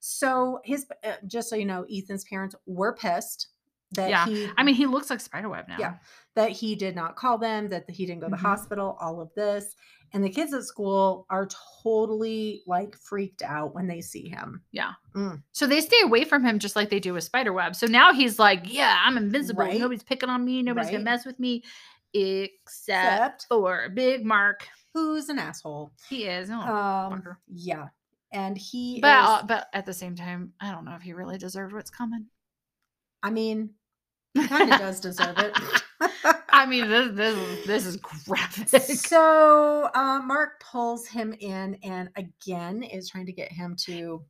[0.00, 3.48] So his, uh, just so you know, Ethan's parents were pissed
[3.92, 4.24] that Yeah.
[4.26, 5.76] he, I mean, he looks like Spiderweb now.
[5.78, 5.94] Yeah.
[6.36, 8.40] that he did not call them, that he didn't go to the Mhm.
[8.42, 9.74] hospital, all of this.
[10.12, 11.48] And the kids at school are
[11.82, 14.62] totally like freaked out when they see him.
[14.70, 14.92] Yeah.
[15.52, 17.74] So they stay away from him just like they do with Spiderweb.
[17.74, 19.64] So now he's like, yeah, I'm invincible.
[19.64, 19.78] Right.
[19.80, 20.62] Nobody's picking on me.
[20.62, 20.92] Nobody's Right.
[20.92, 21.64] gonna mess with me,
[22.14, 24.68] except Except for Big Mark.
[24.94, 25.92] who's an asshole.
[26.08, 26.48] He is.
[26.50, 27.88] Oh, Um, yeah.
[28.32, 31.12] And he But is, uh, but at the same time, I don't know if he
[31.12, 32.26] really deserved what's coming.
[33.22, 33.70] I mean,
[34.34, 35.56] he kind of does deserve it.
[36.50, 38.68] I mean, this this this is graphic.
[38.82, 44.22] so uh, Mark pulls him in and again is trying to get him to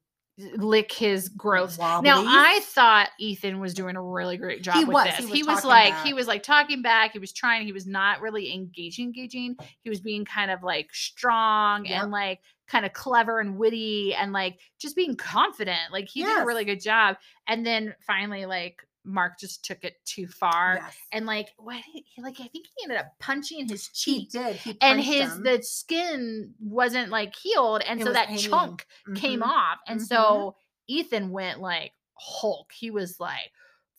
[0.56, 1.78] Lick his growth.
[1.78, 2.04] wobblies.
[2.10, 5.16] Now I thought Ethan was doing a really great job He with was, this.
[5.26, 6.06] he He was was, like back.
[6.06, 7.12] he was like talking back.
[7.12, 7.66] He was trying.
[7.66, 9.56] He was not really engaging, engaging.
[9.82, 12.02] He was being kind of like strong Yep.
[12.02, 15.92] and like kind of clever and witty and like just being confident.
[15.92, 17.16] Like he did a really good job.
[17.48, 20.74] And then finally, like Mark just took it too far.
[20.82, 20.96] Yes.
[21.12, 24.28] And like what he like I think he ended up punching his cheek.
[24.32, 24.56] he did.
[24.56, 25.42] He And his him.
[25.42, 28.42] the skin wasn't like healed, and It so that hanging.
[28.50, 28.86] chunk
[29.16, 29.46] came Mhm.
[29.46, 29.78] off.
[29.86, 30.06] And Mhm.
[30.06, 32.72] so Ethan went like Hulk.
[32.72, 33.52] He was like,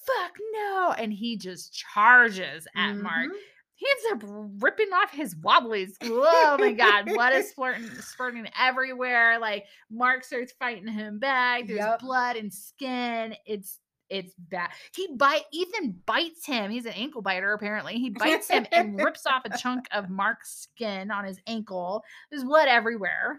[0.06, 0.94] fuck no.
[0.98, 3.32] And he just charges at Mark.
[3.32, 3.38] Mhm.
[3.76, 4.30] He ends up
[4.62, 5.98] ripping off his wobblies.
[6.04, 9.40] Oh my god, blood is splurting, spurting everywhere.
[9.40, 11.66] Like Mark starts fighting him back.
[11.66, 12.00] There's Yep.
[12.02, 13.36] blood and skin.
[13.48, 13.80] It's
[14.12, 14.70] it's bad.
[14.96, 16.70] He bite Ethan bites him.
[16.70, 17.94] He's an ankle biter, apparently.
[17.96, 22.04] He bites him and rips off a chunk of Mark's skin on his ankle.
[22.30, 23.38] There's blood everywhere.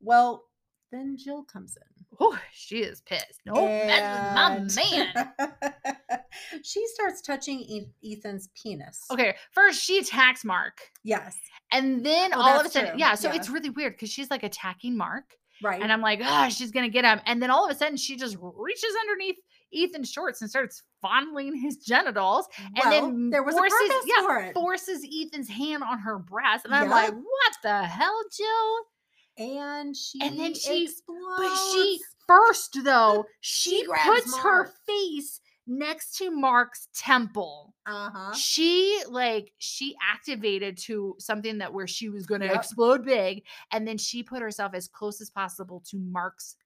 [0.00, 0.44] Well,
[0.92, 2.04] then Jill comes in.
[2.20, 3.40] Oh, she is pissed.
[3.46, 5.32] No, that's my man.
[6.64, 9.04] she starts touching E- Ethan's penis.
[9.10, 10.78] Okay, first she attacks Mark.
[11.04, 11.36] Yes.
[11.72, 12.98] And then Oh, all of a sudden, true.
[12.98, 13.36] yeah, so Yeah.
[13.36, 15.24] it's really weird because she's like attacking Mark.
[15.62, 15.82] Right.
[15.82, 17.20] And I'm like, ah, she's gonna get him.
[17.26, 19.36] And then all of a sudden she just reaches underneath
[19.74, 24.38] Ethan's shorts and starts fondling his genitals and then there was forces, a yeah, for
[24.40, 24.54] it.
[24.54, 26.64] forces Ethan's hand on her breast.
[26.64, 26.90] And I'm Yep.
[26.90, 29.46] like, what the hell, Jill?
[29.46, 31.36] and she And then she- explodes.
[31.38, 37.74] But she first though, she, She puts her face next to Mark's temple.
[37.86, 38.32] uh-huh.
[38.34, 42.56] she like she activated to something that where she was going to Yep.
[42.56, 46.56] explode big and then she put herself as close as possible to mark's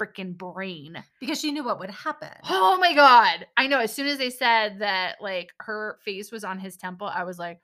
[0.00, 2.30] freaking brain because she knew what would happen.
[2.48, 6.42] oh my god i know as soon as they said that like her face was
[6.44, 7.60] on his temple i was like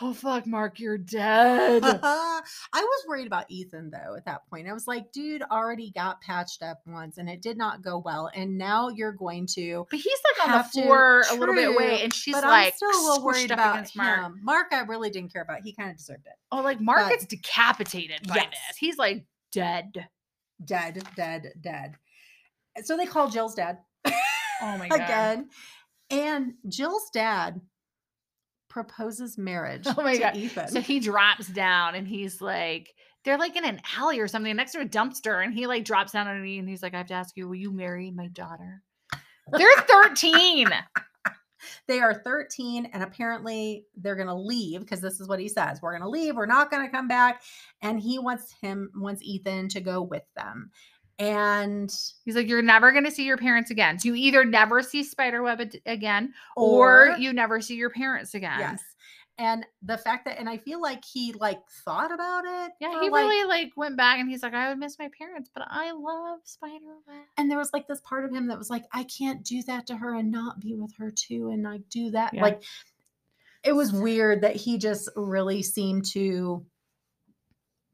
[0.00, 2.40] oh fuck mark you're dead I
[2.74, 4.68] was worried about Ethan though at that point.
[4.68, 8.28] I was like, dude already got patched up once and it did not go well.
[8.34, 11.54] And now you're going to but he's like on the have to- floor a little
[11.54, 14.40] bit away and she's but like I'm still a little worried about mark him.
[14.42, 15.60] Mark, I really didn't care about.
[15.62, 16.32] He kind of deserved it.
[16.52, 18.46] oh like mark But- gets decapitated by Yes.
[18.68, 20.08] this he's like dead
[20.62, 21.94] Dead, dead, dead.
[22.84, 23.78] So they call Jill's dad
[24.62, 25.48] oh my god again.
[26.10, 27.60] And Jill's dad
[28.68, 30.36] proposes marriage Oh my to God.
[30.36, 30.68] Ethan.
[30.68, 32.92] So he drops down and he's like,
[33.24, 35.42] they're like in an alley or something next to a dumpster.
[35.42, 37.48] And he like drops down on me and he's like, I have to ask you,
[37.48, 38.82] will you marry my daughter?
[39.52, 40.68] They're 13.
[41.86, 45.80] They are 13 and apparently they're going to leave because this is what he says
[45.82, 47.42] we're going to leave we're not going to come back
[47.82, 50.70] and he wants him wants ethan to go with them
[51.18, 54.00] and He's like, you're never going to see your parents again.
[54.00, 58.58] So you either never see Spiderweb again or, or, you never see your parents again.
[58.58, 58.82] yes
[59.38, 63.10] and the fact that and i feel like he like thought about it Yeah, he
[63.10, 65.90] like- really like went back and he's like, I would miss my parents, but I
[65.92, 67.24] love Spiderweb.
[67.36, 69.86] and there was like this part of him that was like i can't do that
[69.88, 72.42] to her and not be with her too and like do that Yeah.
[72.42, 72.62] like
[73.64, 76.64] it was weird that he just really seemed to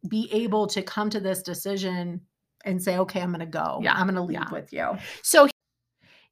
[0.08, 2.20] be able to come to this decision
[2.64, 4.50] and say okay i'm gonna go Yeah, i'm gonna leave yeah.
[4.50, 5.48] with you So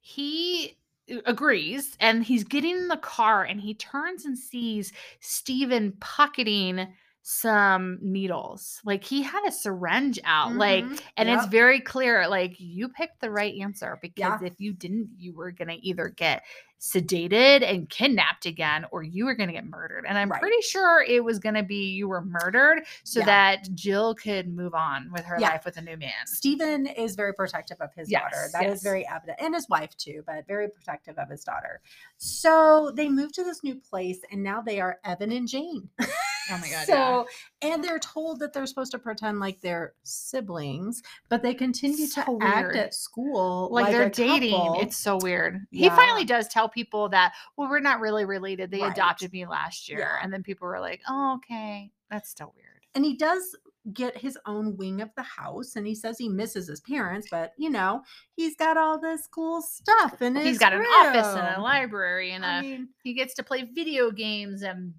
[0.01, 0.77] he
[1.09, 6.87] Uh, agrees and he's getting in the car and he turns and sees Steven pocketing
[7.31, 8.81] some needles.
[8.83, 10.55] Like he had a syringe out.
[10.55, 10.99] Like Mhm.
[11.15, 14.47] and it's very clear like you picked the right answer because Yeah.
[14.47, 16.41] if you didn't you were going to either get
[16.79, 20.05] sedated and kidnapped again or you were going to get murdered.
[20.07, 20.41] And I'm Right.
[20.41, 23.25] pretty sure it was going to be you were murdered so Yeah.
[23.27, 25.49] that Jill could move on with her Yeah.
[25.49, 26.25] life with a new man.
[26.25, 28.29] Stephen is very protective of his daughter.
[28.33, 29.39] Yes, That is very evident.
[29.41, 31.81] And his wife too, but very protective of his daughter.
[32.17, 35.89] So they move to this new place and now they are Evan and Jane.
[36.51, 36.85] Oh my god.
[36.87, 37.27] so
[37.61, 42.23] and they're told that they're supposed to pretend like they're siblings, but they continue So
[42.23, 44.51] to act at school like, like, they're dating.
[44.51, 44.81] couple.
[44.81, 45.59] It's so weird.
[45.71, 48.71] He finally does tell people that, well, we're not really related.
[48.71, 48.91] They Right.
[48.91, 49.99] adopted me last year.
[49.99, 50.23] Yeah.
[50.23, 51.91] And then people were like, oh, okay.
[52.09, 52.81] That's still weird.
[52.95, 53.55] and he does
[53.93, 57.53] get his own wing of the house and he says he misses his parents but
[57.57, 58.01] you know
[58.35, 62.43] he's got all this cool stuff and He's got an office and a library and
[62.43, 64.93] a I mean, he gets to play video games and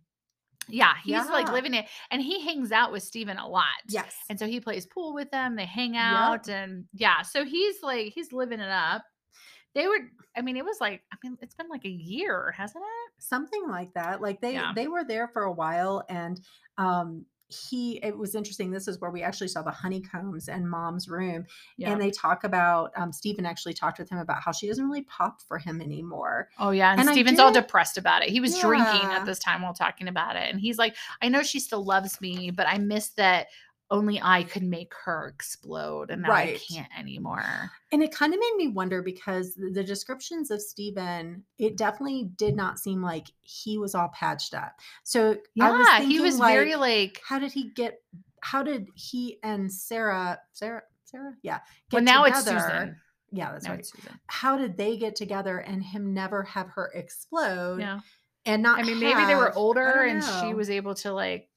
[0.71, 1.87] yeah, he's like living it.
[2.11, 3.67] And he hangs out with Steven a lot.
[3.89, 5.57] yes And so he plays pool with them.
[5.57, 6.03] They hang Yep.
[6.05, 7.23] out and yeah.
[7.23, 9.03] So he's like he's living it up.
[9.75, 10.03] They would
[10.37, 13.23] I mean, it was like I mean, it's been like a year, hasn't it?
[13.23, 14.73] something like that like they Yeah.
[14.75, 16.41] they were there for a while and
[16.79, 21.09] um he it was interesting this is where we actually saw the honeycombs and mom's
[21.09, 21.45] room
[21.77, 21.91] Yeah.
[21.91, 25.03] and they talk about um stephen actually talked with him about how she doesn't really
[25.03, 28.29] pop for him anymore Oh yeah, and, And I Steven's all depressed about it.
[28.29, 31.43] He was drinking at this time while talking about it, and he's like, "I know
[31.43, 33.49] she still loves me, but I miss that
[33.91, 38.39] only I could make her explode, and now I can't anymore." and it kind of
[38.41, 43.79] made me wonder because the, descriptions of stephen it definitely did not seem like he
[43.79, 47.21] was all patched up so I was Yeah, he was like, very like.
[47.27, 48.01] how did he get
[48.43, 51.59] how did he and sarah sarah sarah yeah
[51.93, 52.61] Well, now it's together?
[52.61, 52.97] Susan.
[53.33, 54.21] yeah that's Now right Susan.
[54.29, 58.01] how did they get together and him never have her explode Yeah,
[58.47, 61.49] and not I mean, maybe they were older, and she was able to like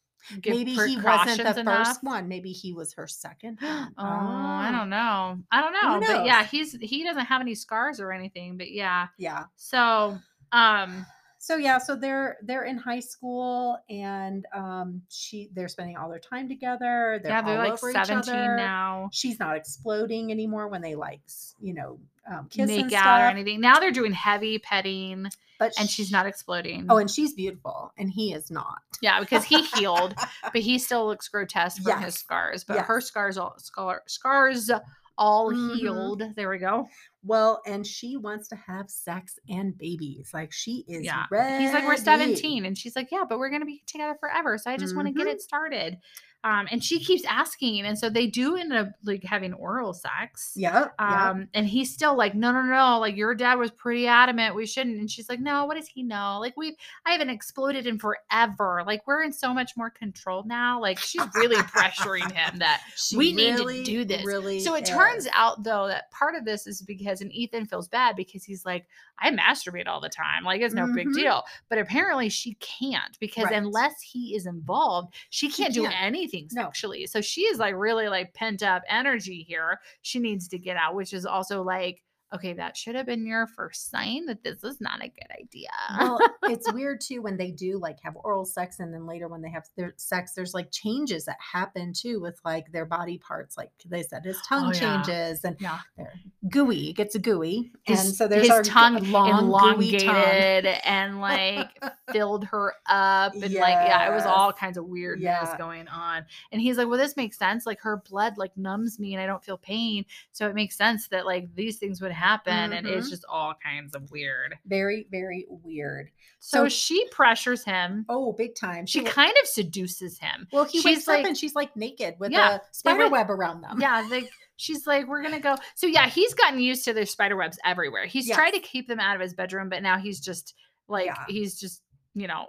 [0.42, 1.88] give maybe he wasn't the enough.
[1.88, 4.08] first one maybe he was her second Oh, one.
[4.08, 5.40] I don't know.
[5.52, 8.58] I don't know, but yeah, he's he doesn't have any scars or anything.
[8.58, 10.18] But yeah, yeah so
[10.52, 11.06] um,
[11.44, 16.18] so yeah so they're they're in high school and um she they're spending all their
[16.18, 19.10] time together they're yeah, they're all like seventeen now.
[19.12, 21.20] she's not exploding anymore when they like
[21.60, 22.00] you know
[22.32, 23.60] um, kiss make and out or anything.
[23.60, 25.28] Now they're doing heavy petting,
[25.60, 26.88] but and she's not exploding.
[26.90, 30.16] oh and she's beautiful and he is not yeah, because he healed,
[30.54, 32.64] but he still looks grotesque from his scars.
[32.64, 34.72] But her scars all scar, scars
[35.18, 35.76] all Mhm.
[35.76, 36.24] healed.
[36.38, 36.88] There we go.
[37.24, 41.26] Well and she wants to have sex and babies like she is Yeah.
[41.32, 41.64] ready.
[41.64, 42.66] He's like, we're 17.
[42.66, 44.58] And she's like, yeah, but we're going to be together forever.
[44.58, 45.36] So I just want to get mm-hmm.
[45.36, 45.98] it started.
[46.44, 47.86] Um, and she keeps asking.
[47.86, 50.54] And so they do end up like having oral sex.
[50.56, 50.94] Yep.
[51.00, 54.66] Um, and he's still like, no, no, no, like your dad was pretty adamant we
[54.66, 55.00] shouldn't.
[55.00, 56.38] And she's like, no, what does he know?
[56.42, 56.76] Like we've,
[57.06, 58.84] I haven't exploded in forever.
[58.86, 60.82] Like we're in so much more control now.
[60.82, 64.26] Like she's really pressuring him that She we need to do this.
[64.26, 67.88] Really so it turns out though that part of this is because and Ethan feels
[67.88, 68.86] bad because he's like,
[69.20, 70.44] I masturbate all the time.
[70.44, 71.14] Like it's no big Mhm.
[71.16, 71.44] deal.
[71.70, 73.54] But apparently she can't because Right.
[73.56, 75.96] unless he is involved, she She can't do can't.
[76.02, 76.64] anything No.
[76.64, 77.06] sexually.
[77.08, 79.80] So she is like really like pent up energy here.
[80.02, 83.48] She needs to get out, which is also like, okay, that should have been your
[83.48, 85.70] first sign that this is not a good idea.
[86.00, 89.42] well, it's weird too when they do like have oral sex and then later when
[89.42, 93.58] they have their sex, there's like changes that happen too with like their body parts.
[93.58, 95.04] Like they said, his tongue Oh, yeah.
[95.04, 95.80] changes and yeah.
[95.98, 96.14] they're
[96.50, 97.72] gooey, it gets a gooey.
[97.84, 99.30] His, and so there's his g- tongue long,
[99.78, 100.16] gooey tongue.
[100.16, 101.70] elongated and like
[102.12, 105.58] filled her up and like yeah it was all kinds of weirdness Yeah.
[105.58, 109.14] going on and he's like well this makes sense like her blood like numbs me
[109.14, 112.23] and i don't feel pain so it makes sense that like these things would happen
[112.48, 113.10] and it's Mhm.
[113.10, 116.10] just all kinds of weird Very, very weird.
[116.40, 118.86] so, So- she pressures him Oh, big time.
[118.86, 121.76] she wa- kind of seduces him well, he she's wakes like- up and she's like
[121.76, 123.80] naked with Yeah, a spider web around them.
[123.82, 127.36] yeah like she's like we're gonna go so yeah he's gotten used to their spider
[127.36, 130.54] webs everywhere he's tried to keep them out of his bedroom but now he's just
[130.88, 131.26] like Yeah.
[131.28, 131.82] he's just
[132.14, 132.48] you know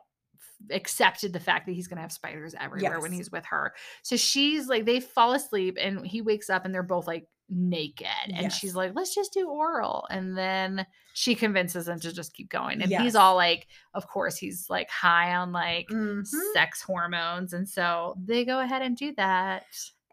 [0.71, 4.67] accepted the fact that he's gonna have spiders everywhere when he's with her so she's
[4.69, 8.75] like they fall asleep and he wakes up and they're both like naked and she's
[8.75, 12.91] like let's just do oral and then she convinces him to just keep going and
[12.91, 16.27] he's all like of course he's like high on like Mhm.
[16.55, 19.65] sex hormones and so they go ahead and do that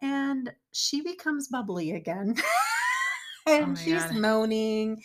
[0.02, 2.36] and she becomes bubbly again.
[3.48, 4.16] and Oh she's God.
[4.18, 5.02] moaning,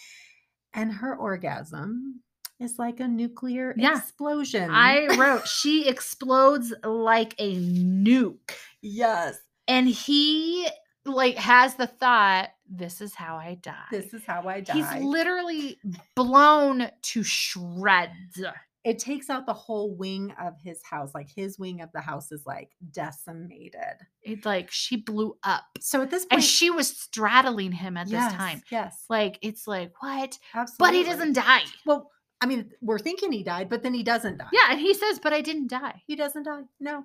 [0.75, 2.23] and her orgasm
[2.61, 3.99] is like a nuclear Yeah.
[3.99, 4.71] explosion.
[4.71, 8.53] I wrote she explodes like a nuke.
[8.81, 9.39] yes.
[9.69, 10.67] And he
[11.07, 13.75] like has the thought This is how I die.
[13.90, 14.75] This is how I die.
[14.75, 15.79] He's literally
[16.14, 18.42] blown to shreds.
[18.85, 21.12] it takes out the whole wing of his house.
[21.14, 23.97] Like his wing of the house is like decimated.
[24.23, 25.64] It's like she blew up.
[25.81, 28.62] So at this point, And she was straddling him at yes, this time.
[28.71, 29.05] Yes.
[29.09, 30.39] Like it's like, what?
[30.55, 30.76] Absolutely.
[30.78, 31.62] But he doesn't die.
[31.85, 32.11] Well,
[32.41, 34.49] I mean, we're thinking he died, but then he doesn't die.
[34.53, 36.03] Yeah, and he says, but I didn't die.
[36.07, 36.62] He doesn't die.
[36.78, 37.05] No.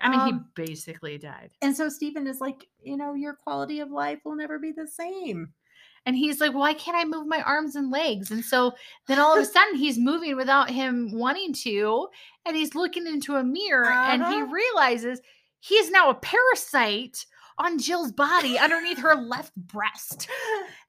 [0.00, 0.26] I mean, Um,
[0.56, 1.50] he basically died.
[1.62, 4.86] And so Stephen is like, you know, your quality of life will never be the
[4.86, 5.52] same.
[6.06, 8.30] And he's like, why can't I move my arms and legs?
[8.30, 8.72] And so
[9.08, 12.08] then all of a sudden he's moving without him wanting to.
[12.46, 14.46] And he's looking into a mirror and he Uh-huh.
[14.52, 15.20] realizes
[15.60, 17.26] he is now a parasite
[17.58, 20.28] on Jill's body underneath her left breast.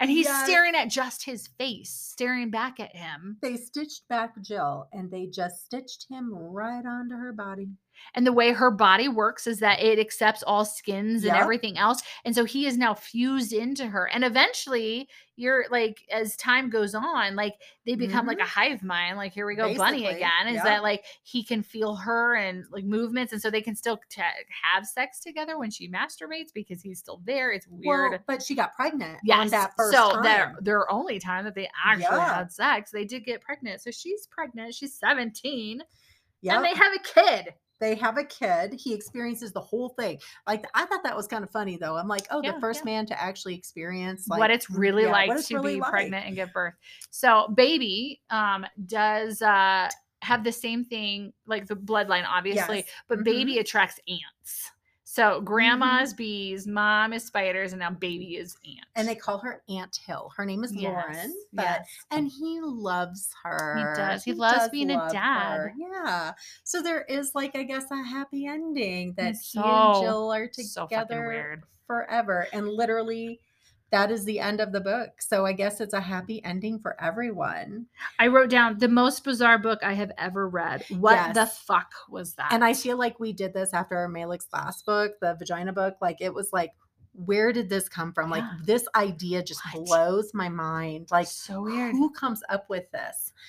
[0.01, 0.43] And he's Yes.
[0.45, 3.37] staring at just his face, staring back at him.
[3.41, 7.67] They stitched back Jill and they just stitched him right onto her body.
[8.15, 11.41] And the way her body works is that it accepts all skins and Yep.
[11.41, 12.01] everything else.
[12.25, 14.07] And so he is now fused into her.
[14.07, 18.59] And eventually, you're like, as time goes on, like they become like a mm-hmm.
[18.71, 19.15] hive mind.
[19.15, 20.47] Like, here we go, Bunny again.
[20.47, 20.63] Is yep.
[20.65, 23.31] that like he can feel her and like movements.
[23.31, 24.21] And so they can still t-
[24.63, 27.51] have sex together when she masturbates because he's still there.
[27.51, 28.11] It's weird.
[28.11, 29.51] Well, but she got pregnant on Yes.
[29.51, 30.23] that first so time.
[30.23, 32.35] their their only time that they actually Yeah.
[32.35, 33.81] had sex, they did get pregnant.
[33.81, 34.75] So she's pregnant.
[34.75, 35.81] She's 17
[36.41, 36.55] Yep.
[36.55, 37.53] and they have a kid.
[37.79, 38.73] They have a kid.
[38.77, 40.19] He experiences the whole thing.
[40.47, 41.95] Like I thought that was kind of funny though.
[41.95, 42.91] I'm like, oh, Yeah, the first yeah.
[42.93, 45.89] man to actually experience like what it's really yeah, like it's to really be like.
[45.91, 46.73] pregnant and give birth.
[47.09, 49.89] So baby um does uh
[50.21, 52.85] have the same thing like the bloodline obviously, Yes.
[53.07, 53.23] but Mhm.
[53.23, 54.71] baby attracts ants.
[55.11, 55.43] So mm-hmm.
[55.45, 58.85] grandma's bees, mom is spiders, and now baby is ant.
[58.95, 60.31] And they call her Aunt Hill.
[60.37, 61.87] Her name is Lauren, Yes, but yes.
[62.11, 62.35] and oh.
[62.39, 63.75] he loves her.
[63.75, 64.23] He does.
[64.23, 65.57] He loves being a dad.
[65.57, 65.73] her.
[65.75, 66.33] Yeah.
[66.63, 70.47] So there is like I guess a happy ending that It's he and Jill are
[70.53, 71.63] so together weird.
[71.87, 72.45] forever.
[72.53, 73.39] And literally
[73.91, 75.21] that is the end of the book.
[75.21, 77.87] So I guess it's a happy ending for everyone.
[78.19, 80.85] I wrote down the most bizarre book I have ever read.
[80.89, 82.53] What the fuck was that?
[82.53, 85.95] And I feel like we did this after Mellick's last book, the vagina book.
[86.01, 86.71] Like it was like,
[87.25, 88.29] where did this come from?
[88.29, 89.85] Like this idea just What?
[89.85, 91.07] blows my mind.
[91.11, 91.93] Like so weird.
[91.93, 93.33] who comes up with this?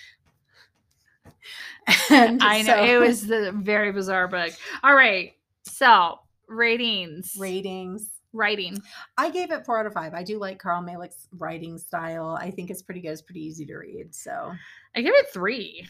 [2.11, 4.53] And I know so- it was the very bizarre book.
[4.83, 5.33] All right,
[5.63, 6.19] so
[6.49, 8.11] ratings, ratings.
[8.33, 8.81] Writing.
[9.19, 10.15] I gave it four out of five.
[10.15, 12.39] I do like Carl Mellick's writing style.
[12.41, 13.11] I think it's pretty good.
[13.11, 14.15] It's pretty easy to read.
[14.15, 14.53] So
[14.95, 15.87] I give it three.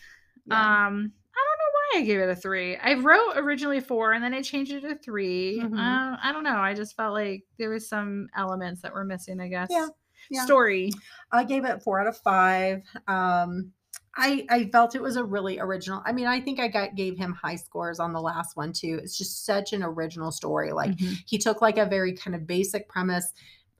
[0.47, 0.87] yeah.
[0.87, 2.77] Um, I don't know why I gave it a three.
[2.77, 5.75] I wrote originally four, and then I changed it to 3 Mhm.
[5.79, 6.57] Uh, I don't know.
[6.59, 9.39] I just felt like there was some elements that were missing.
[9.41, 9.69] I guess.
[9.71, 9.89] Yeah,
[10.31, 10.45] yeah.
[10.45, 10.93] Story.
[11.33, 12.83] I gave it four out of five.
[13.07, 13.73] Um,
[14.17, 16.03] I I felt it was a really original.
[16.05, 18.99] I mean, I think I got gave him high scores on the last one too.
[19.03, 20.73] It's just such an original story.
[20.73, 21.17] Like Mhm.
[21.27, 23.33] he took like a very kind of basic premise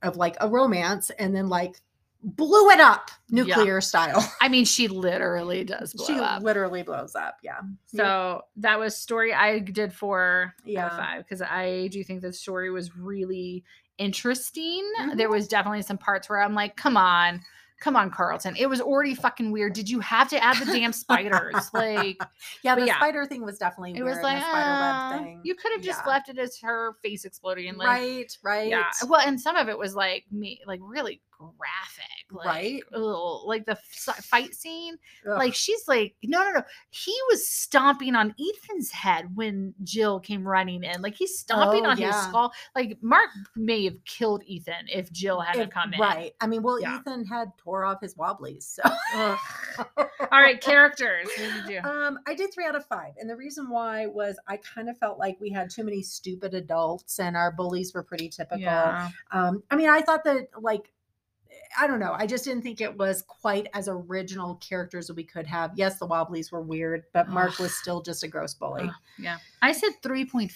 [0.03, 1.81] of like a romance and then like
[2.23, 4.23] blew it up nuclear style.
[4.43, 6.43] I mean, she literally does blow she up.
[6.43, 7.39] literally blows up.
[7.43, 7.61] Yeah.
[7.87, 9.33] So that was story.
[9.35, 10.91] I did for Yeah.
[10.91, 13.65] five because I do think the story was really
[13.97, 14.83] interesting.
[15.15, 15.33] There Mhm.
[15.33, 17.41] was definitely some parts where I'm like, come on,
[17.81, 18.55] come on, Carlton.
[18.57, 19.73] It was already fucking weird.
[19.73, 21.55] Did you have to add the damn spiders?
[21.73, 22.21] Like,
[22.63, 22.97] yeah, the yeah.
[22.97, 24.17] spider thing was definitely it weird.
[24.17, 25.19] was like, web ah.
[25.19, 25.41] thing.
[25.45, 26.13] you could have just Yeah.
[26.13, 27.77] left it as her face exploding.
[27.77, 28.69] Like, right, right.
[28.69, 28.91] Yeah.
[29.07, 32.83] Well, and some of it was like me, like really graphic, like, Right.
[32.95, 34.97] ugh, like the f- fight scene.
[35.27, 35.39] Ugh.
[35.39, 36.63] Like she's like, no, no, no.
[36.91, 41.03] He was stomping on Ethan's head when Jill came running in.
[41.03, 42.53] Like he's stomping Oh, on his skull.
[42.75, 46.01] Like Mark may have killed Ethan if Jill hadn't If- come in.
[46.01, 46.33] Right.
[46.41, 46.99] I mean, well, Yeah.
[47.01, 48.67] Ethan had tore off his wobblies.
[48.83, 48.83] So
[50.33, 51.27] All right, characters.
[51.27, 51.89] What did you do?
[51.89, 53.15] Um, I did three out of five.
[53.19, 56.55] And the reason why was I kind of felt like we had too many stupid
[56.55, 58.61] adults and our bullies were pretty typical.
[58.61, 59.11] Yeah.
[59.33, 60.93] Um, I mean, I thought that like
[61.79, 62.13] I don't know.
[62.13, 65.73] I just didn't think it was quite as original characters as we could have.
[65.77, 68.91] Yes, the Wobblies were weird, but Mark was still just a gross bully.
[69.19, 69.39] Yeah.
[69.63, 70.51] I said 3.5.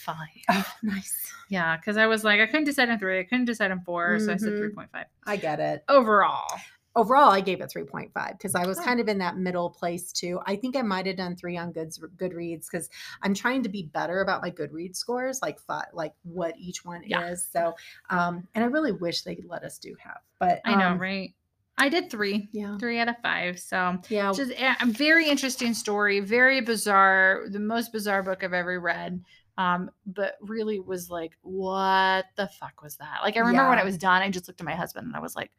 [0.50, 1.32] Oh, nice.
[1.48, 3.20] Yeah, because I was like, I couldn't decide on three.
[3.20, 4.74] I couldn't decide on 4 So I said Mhm.
[4.74, 5.04] 3.5.
[5.26, 5.84] I get it.
[5.88, 6.48] Overall.
[6.96, 10.38] Overall, I gave it 3.5 because I was kind of in that middle place too.
[10.46, 12.88] I think I might have done three on Goods Goodreads because
[13.22, 17.02] I'm trying to be better about my Goodreads scores, like fi- like what each one
[17.04, 17.28] Yeah.
[17.30, 17.44] is.
[17.52, 17.74] So,
[18.10, 21.34] um, and I really wish they let us do half, but I know, um, right?
[21.76, 22.48] I did three.
[22.52, 23.58] Yeah, Three out of five.
[23.58, 24.32] So yeah.
[24.32, 29.20] just a a very interesting story, very bizarre, the most bizarre book I've ever read.
[29.58, 33.18] Um, but really was like, what the fuck was that?
[33.24, 33.82] Like I remember when Yeah.
[33.82, 35.50] it was done, I just looked at my husband and I was like,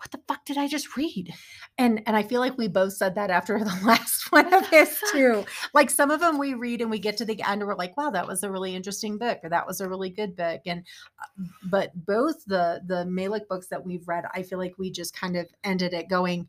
[0.00, 1.32] what the fuck did I just read?
[1.76, 4.98] And and I feel like we both said that after the last one of his
[5.12, 5.44] too.
[5.74, 7.96] Like some of them we read and we get to the end and we're like,
[7.98, 10.62] wow, that was a really interesting book or that was a really good book.
[10.64, 10.84] And
[11.20, 15.14] uh, but both the the Mellick books that we've read, I feel like we just
[15.14, 16.48] kind of ended it going,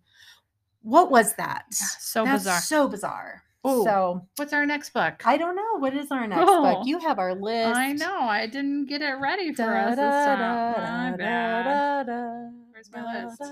[0.82, 1.66] what was that?
[1.72, 2.62] Yeah, so That's bizarre.
[2.62, 3.44] So bizarre.
[3.68, 3.84] Ooh.
[3.84, 5.22] So What's our next book?
[5.26, 5.78] I don't know.
[5.78, 6.64] What is our next Oh.
[6.64, 6.88] book?
[6.88, 7.76] You have our list.
[7.78, 8.22] I know.
[8.22, 12.54] I didn't get it ready for Da, us this da, da, My da, bad.
[12.90, 13.38] Da, da, Where's my list?
[13.38, 13.46] So,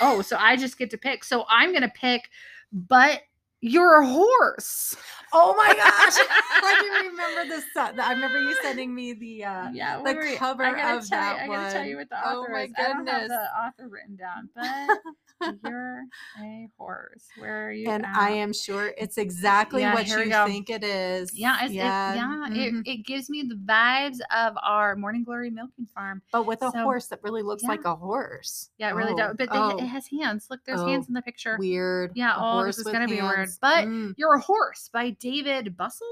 [0.00, 1.24] oh, so I just get to pick.
[1.24, 2.28] So I'm gonna pick,
[2.72, 3.22] but
[3.60, 4.96] you're a horse.
[5.32, 6.16] Oh my gosh.
[6.62, 10.36] I can remember the set- I remember you sending me the uh Yeah, the you-
[10.36, 12.06] cover I gotta of tell that you, I gotta tell you one.
[12.10, 12.72] what the Oh my is.
[12.78, 13.28] I don't have goodness.
[13.28, 14.48] the author written down,
[15.40, 16.02] but you're
[16.40, 17.24] a horse.
[17.38, 17.88] Where are you?
[17.90, 21.30] and I am sure it's exactly Yeah, what you think it is.
[21.38, 22.46] Yeah, it's, yeah, it, yeah.
[22.48, 22.84] mhm.
[22.86, 26.22] It, it gives me the vibes of our Morning Glory milking farm.
[26.32, 27.68] but with a so- horse that really looks yeah.
[27.68, 28.70] like a horse.
[28.78, 29.36] Yeah, it really Oh, does.
[29.38, 30.46] But they, oh, it has hands.
[30.50, 31.56] Look, there's Oh, hands in the picture.
[31.58, 32.12] weird.
[32.14, 33.48] Yeah, A oh, this is gonna be weird.
[33.60, 36.06] But Mm, You're a Horse by David Bustle.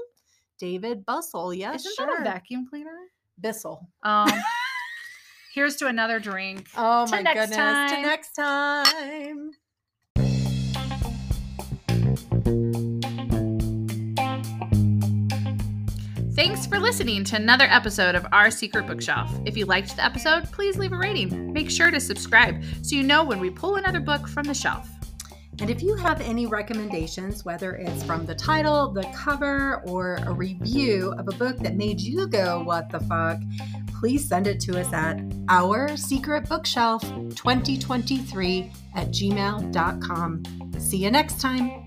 [0.59, 1.53] David Bustle.
[1.53, 1.81] yes.
[1.81, 2.07] Isn't sure.
[2.07, 2.97] that a vacuum cleaner?
[3.39, 3.87] Bissell.
[4.03, 4.31] Um,
[5.53, 6.67] here's to another drink.
[6.75, 7.55] Oh my goodness.
[7.55, 7.89] time.
[7.89, 9.51] To next time.
[16.35, 19.31] Thanks for listening to another episode of Our Secret Bookshelf.
[19.45, 21.51] If you liked the episode, please leave a rating.
[21.51, 24.87] Make sure to subscribe so you know when we pull another book from the shelf.
[25.59, 30.31] And if you have any recommendations, whether it's from the title, the cover, or a
[30.31, 33.39] review of a book that made you go, what the fuck,
[33.99, 40.43] please send it to us at our secret bookshelf 2023 at gmail.com.
[40.77, 41.86] See you next time.